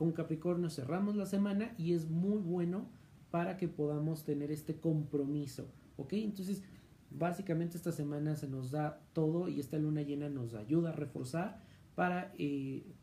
con 0.00 0.12
Capricornio 0.12 0.70
cerramos 0.70 1.14
la 1.14 1.26
semana 1.26 1.74
y 1.76 1.92
es 1.92 2.08
muy 2.08 2.38
bueno 2.38 2.88
para 3.30 3.58
que 3.58 3.68
podamos 3.68 4.24
tener 4.24 4.50
este 4.50 4.80
compromiso, 4.80 5.70
¿ok? 5.98 6.14
Entonces, 6.14 6.62
básicamente 7.10 7.76
esta 7.76 7.92
semana 7.92 8.34
se 8.34 8.48
nos 8.48 8.70
da 8.70 9.02
todo 9.12 9.50
y 9.50 9.60
esta 9.60 9.76
luna 9.76 10.00
llena 10.00 10.30
nos 10.30 10.54
ayuda 10.54 10.88
a 10.88 10.92
reforzar 10.94 11.60
para 11.96 12.32
eh, 12.38 12.94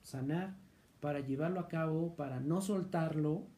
sanar, 0.00 0.56
para 1.00 1.20
llevarlo 1.20 1.60
a 1.60 1.68
cabo, 1.68 2.16
para 2.16 2.40
no 2.40 2.62
soltarlo, 2.62 3.48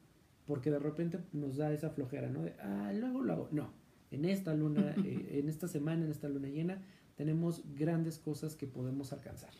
porque 0.45 0.73
de 0.73 0.81
repente 0.81 1.21
nos 1.33 1.57
da 1.57 1.73
esa 1.73 1.91
flojera, 1.91 2.29
¿no? 2.29 2.43
De, 2.43 2.57
ah, 2.59 2.91
luego 2.93 3.23
lo 3.23 3.33
hago. 3.33 3.49
No, 3.53 3.71
en 4.11 4.25
esta 4.25 4.55
luna, 4.55 4.97
eh, 5.05 5.39
en 5.39 5.49
esta 5.49 5.69
semana, 5.69 6.05
en 6.05 6.11
esta 6.11 6.29
luna 6.29 6.49
llena, 6.49 6.83
tenemos 7.15 7.63
grandes 7.77 8.19
cosas 8.19 8.57
que 8.57 8.67
podemos 8.67 9.13
alcanzar. 9.13 9.53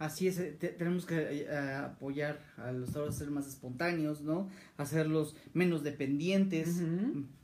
Así 0.00 0.28
es, 0.28 0.38
eh, 0.38 0.56
tenemos 0.78 1.04
que 1.04 1.42
eh, 1.42 1.74
apoyar 1.74 2.40
a 2.56 2.72
los 2.72 2.90
tauros 2.90 3.14
a 3.14 3.18
ser 3.18 3.30
más 3.30 3.46
espontáneos, 3.46 4.22
¿no? 4.22 4.48
Hacerlos 4.78 5.36
menos 5.52 5.82
dependientes, 5.82 6.80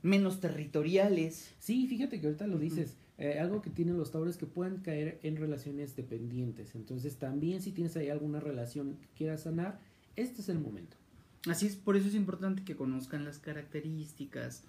menos 0.01 0.39
territoriales. 0.39 1.53
Sí, 1.59 1.85
fíjate 1.87 2.19
que 2.19 2.25
ahorita 2.25 2.47
lo 2.47 2.57
dices. 2.57 2.97
Eh, 3.19 3.37
algo 3.39 3.61
que 3.61 3.69
tienen 3.69 3.95
los 3.95 4.11
tauros 4.11 4.37
que 4.37 4.47
pueden 4.47 4.77
caer 4.77 5.19
en 5.21 5.37
relaciones 5.37 5.95
dependientes. 5.95 6.73
Entonces, 6.73 7.17
también 7.17 7.61
si 7.61 7.71
tienes 7.71 7.95
ahí 7.95 8.09
alguna 8.09 8.39
relación 8.39 8.97
que 9.01 9.07
quieras 9.15 9.43
sanar, 9.43 9.79
este 10.15 10.41
es 10.41 10.49
el 10.49 10.57
momento. 10.57 10.97
Así 11.47 11.67
es, 11.67 11.75
por 11.75 11.95
eso 11.95 12.07
es 12.07 12.15
importante 12.15 12.63
que 12.63 12.75
conozcan 12.75 13.23
las 13.23 13.37
características 13.37 14.63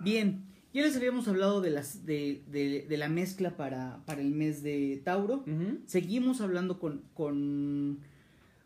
Bien, 0.00 0.44
ya 0.72 0.82
les 0.82 0.96
habíamos 0.96 1.28
hablado 1.28 1.60
de, 1.60 1.70
las, 1.70 2.06
de, 2.06 2.42
de, 2.48 2.96
la 2.96 3.08
mezcla 3.08 3.56
para, 3.56 4.02
para, 4.06 4.20
el 4.20 4.30
mes 4.30 4.62
de 4.62 5.00
Tauro. 5.04 5.44
Seguimos 5.86 6.40
hablando 6.40 6.78
con, 6.78 7.02
con, 7.14 7.98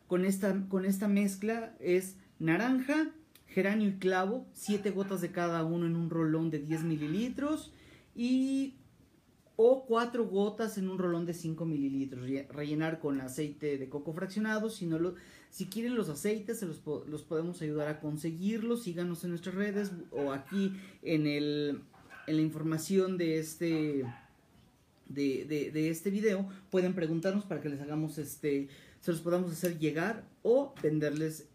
con, 0.06 0.24
esta, 0.24 0.66
con 0.68 0.84
esta 0.84 1.08
mezcla. 1.08 1.74
Es 1.80 2.16
naranja, 2.38 3.10
geranio 3.46 3.88
y 3.88 3.94
clavo, 3.94 4.46
siete 4.52 4.90
gotas 4.90 5.20
de 5.20 5.32
cada 5.32 5.64
uno 5.64 5.86
en 5.86 5.96
un 5.96 6.10
rolón 6.10 6.50
de 6.50 6.60
10 6.60 6.84
mililitros. 6.84 7.72
Y 8.14 8.76
o 9.56 9.86
cuatro 9.86 10.26
gotas 10.26 10.76
en 10.76 10.88
un 10.88 10.98
rolón 10.98 11.24
de 11.26 11.34
5 11.34 11.64
mililitros. 11.64 12.28
Rellenar 12.50 13.00
con 13.00 13.20
aceite 13.20 13.78
de 13.78 13.88
coco 13.88 14.12
fraccionado. 14.12 14.68
Si, 14.68 14.86
no 14.86 14.98
lo, 14.98 15.14
si 15.50 15.66
quieren 15.66 15.96
los 15.96 16.10
aceites, 16.10 16.58
se 16.58 16.66
los, 16.66 16.82
los, 17.08 17.22
podemos 17.22 17.60
ayudar 17.62 17.88
a 17.88 18.00
conseguirlos. 18.00 18.82
Síganos 18.84 19.24
en 19.24 19.30
nuestras 19.30 19.54
redes 19.54 19.92
o 20.12 20.32
aquí 20.32 20.72
en, 21.02 21.26
el, 21.26 21.80
en 22.26 22.36
la 22.36 22.42
información 22.42 23.18
de 23.18 23.38
este, 23.38 24.04
de, 25.08 25.70
de, 25.72 25.90
este 25.90 26.10
video. 26.10 26.48
Pueden 26.70 26.94
preguntarnos 26.94 27.44
para 27.44 27.60
que 27.60 27.68
les 27.68 27.80
hagamos 27.80 28.18
este, 28.18 28.68
se 29.00 29.12
los 29.12 29.20
podamos 29.20 29.52
hacer 29.52 29.78
llegar 29.78 30.24
o 30.42 30.74
venderles 30.82 31.48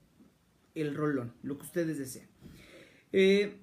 el 0.75 0.95
rolón, 0.95 1.34
lo 1.43 1.57
que 1.57 1.65
ustedes 1.65 1.97
deseen. 1.97 2.27
Eh, 3.12 3.57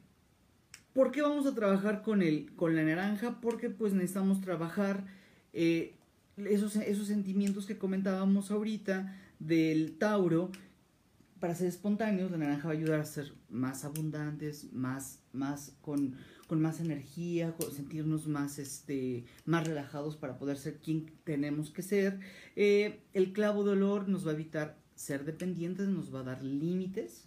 ¿Por 0.92 1.10
qué 1.10 1.22
vamos 1.22 1.46
a 1.46 1.54
trabajar 1.54 2.02
con, 2.02 2.22
el, 2.22 2.54
con 2.56 2.74
la 2.74 2.82
naranja? 2.82 3.40
Porque 3.40 3.70
pues 3.70 3.92
necesitamos 3.92 4.40
trabajar 4.40 5.06
eh, 5.52 5.94
esos, 6.36 6.76
esos 6.76 7.06
sentimientos 7.06 7.66
que 7.66 7.78
comentábamos 7.78 8.50
ahorita 8.50 9.16
del 9.38 9.96
Tauro. 9.96 10.50
Para 11.40 11.54
ser 11.54 11.68
espontáneos, 11.68 12.32
la 12.32 12.38
naranja 12.38 12.66
va 12.66 12.74
a 12.74 12.76
ayudar 12.76 13.00
a 13.00 13.04
ser 13.04 13.32
más 13.48 13.84
abundantes, 13.84 14.72
más, 14.72 15.20
más 15.32 15.76
con, 15.80 16.16
con 16.48 16.60
más 16.62 16.80
energía, 16.80 17.54
sentirnos 17.72 18.26
más, 18.26 18.58
este, 18.58 19.24
más 19.44 19.66
relajados 19.66 20.16
para 20.16 20.38
poder 20.38 20.56
ser 20.56 20.78
quien 20.78 21.12
tenemos 21.22 21.70
que 21.70 21.82
ser. 21.82 22.18
Eh, 22.56 23.00
el 23.12 23.32
clavo 23.32 23.64
de 23.64 23.72
olor 23.72 24.08
nos 24.08 24.26
va 24.26 24.30
a 24.30 24.34
evitar 24.34 24.78
ser 24.94 25.24
dependientes, 25.24 25.88
nos 25.88 26.12
va 26.12 26.20
a 26.20 26.24
dar 26.24 26.42
límites. 26.42 27.24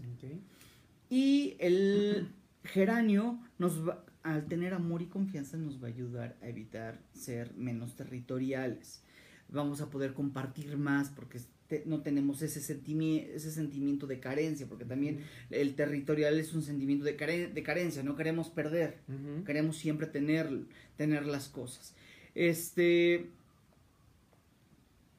Y 1.09 1.55
el 1.59 2.29
geranio 2.63 3.39
nos 3.59 3.87
va, 3.87 4.03
al 4.23 4.47
tener 4.47 4.73
amor 4.73 5.03
y 5.03 5.05
confianza 5.05 5.55
nos 5.55 5.81
va 5.81 5.87
a 5.87 5.91
ayudar 5.91 6.35
a 6.41 6.47
evitar 6.47 6.99
ser 7.13 7.53
menos 7.55 7.95
territoriales. 7.95 9.03
Vamos 9.49 9.81
a 9.81 9.91
poder 9.91 10.13
compartir 10.15 10.77
más 10.77 11.09
porque 11.09 11.39
no 11.85 12.01
tenemos 12.01 12.41
ese, 12.41 12.59
ese 12.59 13.51
sentimiento 13.51 14.07
de 14.07 14.19
carencia, 14.19 14.67
porque 14.67 14.85
también 14.85 15.19
el 15.49 15.75
territorial 15.75 16.39
es 16.39 16.53
un 16.53 16.63
sentimiento 16.63 17.05
de, 17.05 17.13
de 17.13 17.63
carencia, 17.63 18.03
no 18.03 18.15
queremos 18.15 18.49
perder, 18.49 18.99
queremos 19.45 19.77
siempre 19.77 20.07
tener, 20.07 20.49
tener 20.97 21.25
las 21.25 21.49
cosas. 21.49 21.95
Este, 22.35 23.29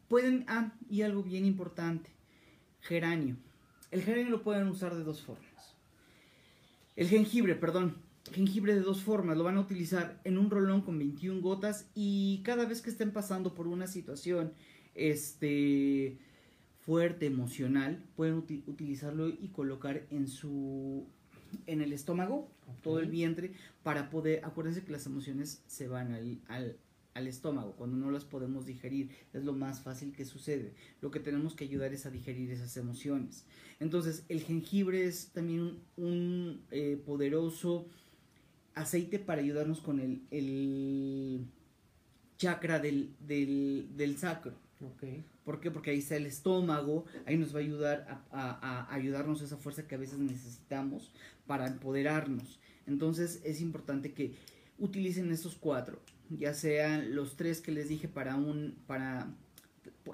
pueden, 0.09 0.45
ah, 0.49 0.73
y 0.88 1.03
algo 1.03 1.23
bien 1.23 1.45
importante, 1.45 2.11
geranio. 2.81 3.37
El 3.91 4.03
geranio 4.03 4.31
lo 4.31 4.43
pueden 4.43 4.69
usar 4.69 4.95
de 4.95 5.05
dos 5.05 5.23
formas. 5.23 5.53
El 6.97 7.09
jengibre, 7.09 7.55
perdón. 7.55 7.97
Jengibre 8.33 8.75
de 8.75 8.81
dos 8.81 9.03
formas. 9.03 9.37
Lo 9.37 9.45
van 9.45 9.57
a 9.57 9.61
utilizar 9.61 10.21
en 10.25 10.38
un 10.38 10.51
rolón 10.51 10.83
con 10.83 10.99
21 10.99 11.41
gotas 11.41 11.91
y 11.95 12.43
cada 12.45 12.65
vez 12.65 12.81
que 12.81 12.91
estén 12.91 13.11
pasando 13.11 13.55
por 13.55 13.67
una 13.67 13.87
situación 13.87 14.53
este 14.95 16.19
fuerte, 16.85 17.27
emocional, 17.27 18.05
pueden 18.16 18.37
utilizarlo 18.37 19.29
y 19.29 19.49
colocar 19.49 20.07
en 20.11 20.29
su 20.29 21.07
en 21.66 21.83
el 21.83 21.92
estómago, 21.92 22.51
todo 22.83 22.99
el 22.99 23.11
vientre, 23.11 23.53
para 23.83 24.11
poder, 24.11 24.45
acuérdense 24.45 24.85
que 24.85 24.92
las 24.92 25.07
emociones 25.07 25.62
se 25.66 25.87
van 25.87 26.12
al, 26.12 26.40
al, 26.49 26.79
al 27.14 27.27
estómago, 27.27 27.73
cuando 27.73 27.97
no 27.97 28.11
las 28.11 28.25
podemos 28.25 28.66
digerir, 28.66 29.11
es 29.33 29.45
lo 29.45 29.53
más 29.53 29.81
fácil 29.81 30.12
que 30.12 30.25
sucede. 30.25 30.73
Lo 31.01 31.11
que 31.11 31.21
tenemos 31.21 31.55
que 31.55 31.64
ayudar 31.64 31.92
es 31.92 32.07
a 32.07 32.11
digerir 32.11 32.51
esas 32.51 32.77
emociones. 32.77 33.45
Entonces, 33.81 34.25
el 34.29 34.40
jengibre 34.42 35.05
es 35.05 35.29
también 35.29 35.79
un, 35.97 36.62
eh, 36.71 37.01
poderoso 37.05 37.87
aceite 38.75 39.18
para 39.18 39.42
ayudarnos 39.42 39.81
con 39.81 40.01
el, 40.01 40.23
el 40.31 41.47
chakra 42.38 42.79
del, 42.79 43.14
del, 43.21 43.88
del 43.97 44.16
sacro. 44.16 44.55
Okay. 44.83 45.25
¿Por 45.45 45.61
qué? 45.61 45.71
Porque 45.71 45.90
ahí 45.90 45.99
está 45.99 46.16
el 46.16 46.27
estómago, 46.27 47.05
ahí 47.25 47.37
nos 47.37 47.55
va 47.55 47.59
a 47.59 47.62
ayudar 47.62 48.25
a, 48.33 48.37
a, 48.37 48.81
a 48.83 48.95
ayudarnos 48.95 49.40
esa 49.40 49.57
fuerza 49.57 49.87
que 49.87 49.95
a 49.95 49.99
veces 49.99 50.18
necesitamos 50.18 51.12
para 51.47 51.68
empoderarnos. 51.68 52.59
Entonces 52.87 53.40
es 53.45 53.61
importante 53.61 54.12
que 54.12 54.35
utilicen 54.79 55.31
estos 55.31 55.55
cuatro 55.55 56.01
ya 56.38 56.55
sean 56.55 57.14
los 57.14 57.37
tres 57.37 57.61
que 57.61 57.73
les 57.73 57.88
dije 57.88 58.09
para 58.09 58.37
un 58.37 58.77
para 58.87 59.33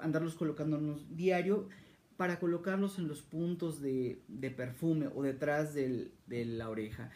andarlos 0.01 0.35
colocándonos 0.35 1.15
diario 1.15 1.69
para 2.17 2.39
colocarlos 2.39 2.99
en 2.99 3.07
los 3.07 3.21
puntos 3.21 3.81
de, 3.81 4.21
de 4.27 4.51
perfume 4.51 5.07
o 5.15 5.23
detrás 5.23 5.73
del, 5.73 6.11
de 6.27 6.45
la 6.45 6.69
oreja 6.69 7.11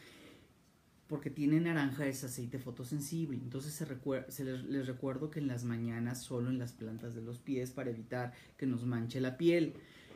porque 1.14 1.30
tiene 1.30 1.60
naranja 1.60 2.08
es 2.08 2.24
aceite 2.24 2.58
fotosensible 2.58 3.38
entonces 3.38 3.72
se, 3.72 3.86
se 4.30 4.44
les, 4.44 4.64
les, 4.64 4.88
recuerdo 4.88 5.30
que 5.30 5.40
en 5.40 5.46
las 5.46 5.64
mañanas 5.64 6.24
solo 6.24 6.50
en 6.50 6.58
las 6.58 6.72
plantas 6.72 7.14
de 7.14 7.22
los 7.22 7.38
pies 7.38 7.70
para 7.70 7.92
evitar 7.92 8.34
que 8.58 8.66
nos 8.66 8.84
manche 8.84 9.22
la 9.22 9.38
piel 9.38 9.76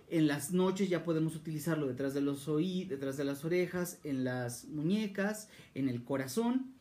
en 0.10 0.25
las 0.25 0.53
noches 0.53 0.89
ya 0.89 1.03
podemos 1.03 1.36
utilizarlo 1.36 1.86
detrás 1.86 2.15
de 2.15 2.21
los 2.21 2.47
oídos 2.47 2.89
detrás 2.89 3.15
de 3.15 3.25
las 3.25 3.45
orejas 3.45 3.99
en 4.03 4.23
las 4.23 4.65
muñecas 4.65 5.49
en 5.75 5.88
el 5.88 6.03
corazón 6.03 6.73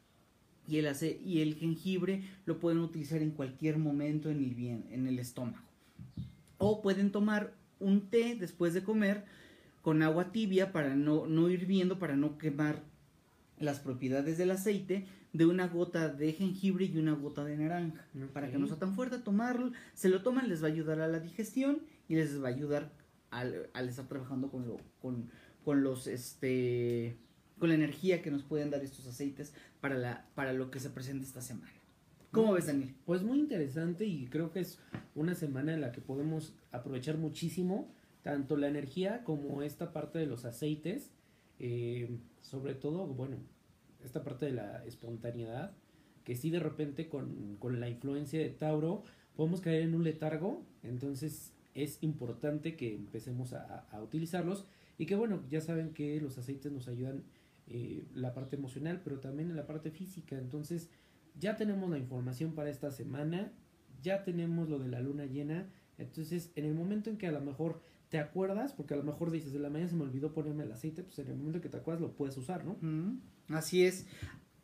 y 0.67 0.79
el, 0.79 0.97
y 1.23 1.43
el 1.43 1.57
jengibre 1.57 2.23
lo 2.47 2.59
pueden 2.59 2.79
utilizar 2.79 3.21
en 3.21 3.33
cualquier 3.33 3.77
momento 3.77 4.31
en 4.31 4.39
el, 4.39 4.55
bien, 4.55 4.87
en 4.91 5.07
el 5.07 5.19
estómago. 5.19 5.69
O 6.57 6.81
pueden 6.83 7.13
tomar 7.13 7.55
un 7.79 8.09
té 8.09 8.35
después 8.35 8.75
de 8.75 8.83
comer 8.83 9.27
con 9.83 10.03
agua 10.03 10.33
tibia 10.33 10.73
para 10.73 10.97
no, 10.97 11.27
no 11.27 11.51
hirviendo, 11.51 11.99
para 11.99 12.17
no 12.17 12.39
quemar 12.39 12.83
las 13.59 13.81
propiedades 13.81 14.39
del 14.39 14.51
aceite 14.51 15.07
de 15.33 15.47
una 15.47 15.69
gota 15.69 16.09
de 16.09 16.33
jengibre 16.33 16.87
y 16.87 16.97
una 16.99 17.13
gota 17.13 17.45
de 17.45 17.57
naranja. 17.57 18.07
Para 18.33 18.51
que 18.51 18.59
no 18.59 18.67
sea 18.67 18.79
tan 18.79 18.95
fuerte, 18.95 19.19
tomarlo, 19.19 19.73
se 19.95 20.09
lo 20.09 20.23
toman, 20.23 20.49
les 20.49 20.63
va 20.63 20.69
a 20.69 20.71
ayudar 20.71 21.01
a 21.01 21.09
la 21.09 21.21
digestión 21.21 21.81
y 22.09 22.15
les 22.15 22.43
va 22.43 22.49
a 22.49 22.53
ayudar 22.53 22.93
al, 23.31 23.69
al 23.75 23.89
estar 23.89 24.07
trabajando 24.07 24.51
con, 24.51 24.67
lo, 24.67 24.79
con, 25.01 25.31
con 25.65 25.83
los 25.83 26.07
este 26.07 27.19
con 27.59 27.71
la 27.71 27.75
energía 27.75 28.21
que 28.21 28.31
nos 28.31 28.43
pueden 28.43 28.71
dar 28.71 28.83
estos 28.83 29.07
aceites 29.07 29.55
para, 29.81 29.97
la, 29.97 30.27
para 30.35 30.53
lo 30.53 30.71
que 30.71 30.79
se 30.79 30.91
presenta 30.91 31.25
esta 31.25 31.41
semana. 31.41 31.73
¿Cómo 32.31 32.53
ves, 32.53 32.67
Daniel? 32.67 32.95
Pues 33.07 33.23
muy 33.23 33.39
interesante 33.39 34.05
y 34.05 34.27
creo 34.27 34.53
que 34.53 34.61
es 34.61 34.79
una 35.15 35.35
semana 35.35 35.73
en 35.73 35.81
la 35.81 35.91
que 35.91 36.03
podemos 36.03 36.55
aprovechar 36.71 37.17
muchísimo 37.17 37.91
tanto 38.23 38.57
la 38.57 38.69
energía 38.69 39.25
como 39.25 39.63
esta 39.63 39.93
parte 39.93 40.19
de 40.19 40.27
los 40.27 40.45
aceites, 40.45 41.13
eh, 41.59 42.19
sobre 42.41 42.75
todo, 42.75 43.07
bueno, 43.07 43.37
esta 44.05 44.23
parte 44.23 44.47
de 44.47 44.53
la 44.53 44.85
espontaneidad, 44.85 45.73
que 46.25 46.35
si 46.35 46.51
de 46.51 46.61
repente 46.61 47.09
con, 47.09 47.57
con 47.59 47.81
la 47.81 47.89
influencia 47.89 48.41
de 48.41 48.51
Tauro 48.51 49.05
podemos 49.37 49.61
caer 49.61 49.83
en 49.83 49.95
un 49.95 50.05
letargo, 50.05 50.65
entonces 50.83 51.53
es 51.75 52.03
importante 52.03 52.77
que 52.77 52.95
empecemos 52.95 53.53
a, 53.53 53.87
a 53.91 54.03
utilizarlos. 54.03 54.67
Y 54.99 55.05
que 55.07 55.15
bueno, 55.15 55.45
ya 55.51 55.61
saben 55.61 55.93
que 55.93 56.21
los 56.23 56.39
aceites 56.39 56.73
nos 56.73 56.89
ayudan 56.89 57.23
eh, 57.69 58.05
la 58.15 58.33
parte 58.33 58.57
emocional, 58.57 59.01
pero 59.03 59.19
también 59.19 59.51
en 59.51 59.57
la 59.57 59.67
parte 59.67 59.91
física. 59.91 60.39
Entonces, 60.39 60.89
ya 61.39 61.57
tenemos 61.57 61.91
la 61.91 61.99
información 61.99 62.53
para 62.55 62.71
esta 62.71 62.91
semana, 62.91 63.53
ya 64.03 64.23
tenemos 64.23 64.69
lo 64.69 64.79
de 64.79 64.89
la 64.89 65.01
luna 65.01 65.27
llena, 65.27 65.69
entonces 65.99 66.53
en 66.55 66.65
el 66.65 66.75
momento 66.75 67.11
en 67.11 67.19
que 67.19 67.27
a 67.27 67.33
lo 67.33 67.41
mejor 67.41 67.83
te 68.17 68.23
acuerdas, 68.23 68.73
porque 68.73 68.95
a 68.95 68.97
lo 68.97 69.03
mejor 69.03 69.31
dices, 69.31 69.53
de 69.53 69.59
la 69.59 69.69
mañana 69.69 69.91
se 69.91 69.95
me 69.95 70.03
olvidó 70.03 70.33
ponerme 70.33 70.65
el 70.65 70.73
aceite, 70.73 71.03
pues 71.03 71.19
en 71.19 71.29
el 71.29 71.37
momento 71.37 71.61
que 71.61 71.69
te 71.69 71.77
acuerdas 71.77 72.01
lo 72.01 72.13
puedes 72.13 72.35
usar, 72.39 72.65
¿no? 72.65 72.79
Así 73.55 73.85
es. 73.85 74.07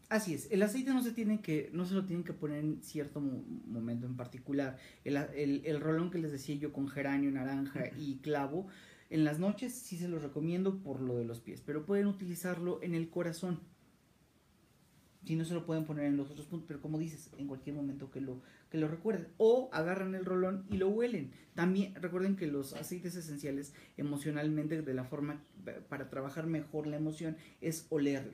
Así 0.08 0.32
es, 0.32 0.50
el 0.50 0.62
aceite 0.62 0.90
no 0.94 1.02
se 1.02 1.12
tiene 1.12 1.42
que, 1.42 1.70
no 1.74 1.84
se 1.84 1.94
lo 1.94 2.06
tienen 2.06 2.24
que 2.24 2.32
poner 2.32 2.60
en 2.60 2.82
cierto 2.82 3.20
momento 3.20 4.06
en 4.06 4.16
particular. 4.16 4.78
El, 5.04 5.16
el, 5.16 5.62
el, 5.66 5.80
rolón 5.80 6.10
que 6.10 6.18
les 6.18 6.32
decía 6.32 6.54
yo 6.56 6.72
con 6.72 6.88
geranio, 6.88 7.30
naranja 7.30 7.90
y 7.98 8.16
clavo, 8.18 8.68
en 9.10 9.24
las 9.24 9.38
noches 9.38 9.74
sí 9.74 9.98
se 9.98 10.08
los 10.08 10.22
recomiendo 10.22 10.82
por 10.82 11.02
lo 11.02 11.16
de 11.16 11.26
los 11.26 11.40
pies, 11.40 11.62
pero 11.64 11.84
pueden 11.84 12.06
utilizarlo 12.06 12.82
en 12.82 12.94
el 12.94 13.10
corazón. 13.10 13.60
Si 15.24 15.36
no 15.36 15.44
se 15.44 15.54
lo 15.54 15.64
pueden 15.64 15.84
poner 15.84 16.06
en 16.06 16.16
los 16.16 16.30
otros 16.30 16.46
puntos, 16.46 16.66
pero 16.66 16.80
como 16.80 16.98
dices, 16.98 17.30
en 17.38 17.46
cualquier 17.46 17.76
momento 17.76 18.10
que 18.10 18.20
lo, 18.20 18.42
que 18.70 18.78
lo 18.78 18.88
recuerden. 18.88 19.28
O 19.36 19.70
agarran 19.72 20.14
el 20.14 20.24
rolón 20.24 20.66
y 20.68 20.78
lo 20.78 20.88
huelen. 20.88 21.30
También 21.54 21.94
recuerden 21.94 22.36
que 22.36 22.46
los 22.46 22.72
aceites 22.74 23.14
esenciales 23.14 23.74
emocionalmente, 23.96 24.82
de 24.82 24.94
la 24.94 25.04
forma 25.04 25.40
para 25.88 26.10
trabajar 26.10 26.46
mejor 26.46 26.86
la 26.86 26.96
emoción, 26.96 27.36
es 27.60 27.86
olerlo. 27.90 28.32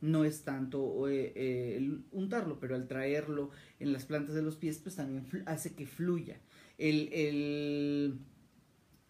No 0.00 0.24
es 0.24 0.42
tanto 0.42 1.08
eh, 1.08 1.32
eh, 1.34 1.98
untarlo, 2.12 2.60
pero 2.60 2.74
al 2.74 2.88
traerlo 2.88 3.50
en 3.80 3.92
las 3.92 4.04
plantas 4.04 4.34
de 4.34 4.42
los 4.42 4.56
pies, 4.56 4.78
pues 4.78 4.96
también 4.96 5.26
hace 5.46 5.74
que 5.74 5.86
fluya. 5.86 6.38
El, 6.76 7.08
el, 7.12 8.18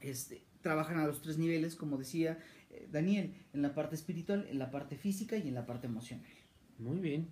este, 0.01 0.45
trabajan 0.61 0.99
a 0.99 1.07
los 1.07 1.23
tres 1.23 1.39
niveles, 1.39 1.75
como 1.75 1.97
decía 1.97 2.39
eh, 2.71 2.89
Daniel, 2.91 3.35
en 3.53 3.63
la 3.63 3.75
parte 3.75 3.95
espiritual, 3.95 4.47
en 4.51 4.59
la 4.59 4.71
parte 4.71 4.97
física 4.97 5.37
y 5.37 5.49
en 5.49 5.55
la 5.55 5.67
parte 5.67 5.87
emocional. 5.87 6.25
Muy 6.79 6.99
bien. 7.01 7.29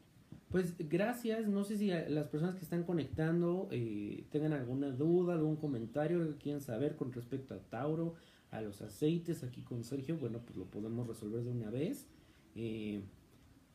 Pues 0.50 0.74
gracias. 0.78 1.48
No 1.48 1.64
sé 1.64 1.76
si 1.76 1.88
las 1.88 2.28
personas 2.28 2.54
que 2.54 2.62
están 2.62 2.84
conectando 2.84 3.68
eh, 3.70 4.24
tengan 4.30 4.52
alguna 4.52 4.90
duda, 4.90 5.34
algún 5.34 5.56
comentario 5.56 6.26
que 6.28 6.36
quieran 6.36 6.60
saber 6.60 6.96
con 6.96 7.12
respecto 7.12 7.54
a 7.54 7.58
Tauro, 7.58 8.14
a 8.50 8.60
los 8.60 8.80
aceites 8.82 9.42
aquí 9.42 9.62
con 9.62 9.84
Sergio. 9.84 10.16
Bueno, 10.18 10.40
pues 10.44 10.56
lo 10.56 10.66
podemos 10.66 11.06
resolver 11.06 11.42
de 11.42 11.50
una 11.50 11.70
vez. 11.70 12.06
Eh, 12.54 13.02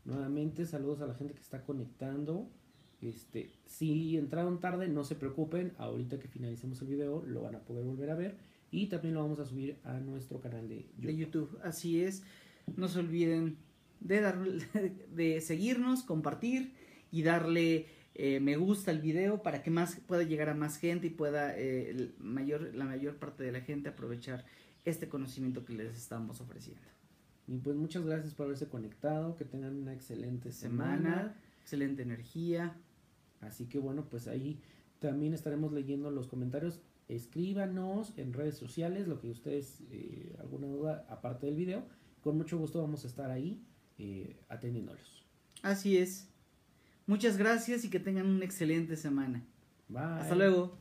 nuevamente, 0.05 0.65
saludos 0.65 1.01
a 1.01 1.07
la 1.07 1.15
gente 1.15 1.33
que 1.33 1.41
está 1.41 1.63
conectando. 1.63 2.47
Este, 3.01 3.49
si 3.65 4.15
entraron 4.17 4.59
tarde, 4.59 4.87
no 4.87 5.03
se 5.03 5.15
preocupen. 5.15 5.73
Ahorita 5.77 6.19
que 6.19 6.27
finalicemos 6.27 6.81
el 6.81 6.87
video, 6.87 7.23
lo 7.25 7.41
van 7.41 7.55
a 7.55 7.59
poder 7.59 7.83
volver 7.83 8.11
a 8.11 8.15
ver. 8.15 8.37
Y 8.71 8.87
también 8.87 9.15
lo 9.15 9.21
vamos 9.21 9.39
a 9.39 9.45
subir 9.45 9.77
a 9.83 9.99
nuestro 9.99 10.39
canal 10.39 10.69
de 10.69 10.83
YouTube. 10.83 11.05
De 11.05 11.15
YouTube. 11.17 11.59
Así 11.63 12.01
es. 12.01 12.23
No 12.77 12.87
se 12.87 12.99
olviden 12.99 13.57
de, 14.01 14.21
dar, 14.21 14.37
de 15.15 15.41
seguirnos, 15.41 16.03
compartir 16.03 16.73
y 17.11 17.23
darle 17.23 17.87
eh, 18.13 18.39
me 18.41 18.57
gusta 18.57 18.91
al 18.91 18.99
video 18.99 19.41
para 19.41 19.63
que 19.63 19.71
más 19.71 19.95
pueda 19.95 20.23
llegar 20.23 20.49
a 20.49 20.53
más 20.53 20.77
gente 20.77 21.07
y 21.07 21.09
pueda 21.11 21.57
eh, 21.57 22.11
mayor, 22.19 22.75
la 22.75 22.85
mayor 22.85 23.15
parte 23.15 23.43
de 23.43 23.51
la 23.51 23.61
gente 23.61 23.89
aprovechar 23.89 24.45
este 24.83 25.07
conocimiento 25.07 25.63
que 25.63 25.73
les 25.73 25.95
estamos 25.95 26.41
ofreciendo. 26.41 26.81
Y 27.47 27.57
pues 27.57 27.75
muchas 27.75 28.05
gracias 28.05 28.33
por 28.33 28.45
haberse 28.47 28.67
conectado, 28.67 29.35
que 29.37 29.45
tengan 29.45 29.75
una 29.75 29.93
excelente 29.93 30.51
semana, 30.51 31.35
excelente 31.61 32.03
energía. 32.03 32.75
Así 33.39 33.65
que 33.65 33.79
bueno, 33.79 34.05
pues 34.09 34.27
ahí 34.27 34.59
también 34.99 35.33
estaremos 35.33 35.71
leyendo 35.71 36.11
los 36.11 36.27
comentarios. 36.27 36.81
Escríbanos 37.07 38.13
en 38.17 38.33
redes 38.33 38.55
sociales 38.55 39.07
lo 39.07 39.19
que 39.19 39.29
ustedes, 39.29 39.81
eh, 39.91 40.35
alguna 40.39 40.67
duda 40.67 41.05
aparte 41.09 41.47
del 41.47 41.55
video. 41.55 41.83
Con 42.21 42.37
mucho 42.37 42.57
gusto 42.57 42.81
vamos 42.81 43.03
a 43.03 43.07
estar 43.07 43.31
ahí 43.31 43.61
eh, 44.01 44.35
atendiéndolos. 44.49 45.23
Así 45.61 45.97
es. 45.97 46.27
Muchas 47.05 47.37
gracias 47.37 47.85
y 47.85 47.89
que 47.91 47.99
tengan 47.99 48.25
una 48.25 48.45
excelente 48.45 48.95
semana. 48.95 49.43
Bye. 49.87 50.01
Hasta 50.01 50.33
luego. 50.33 50.75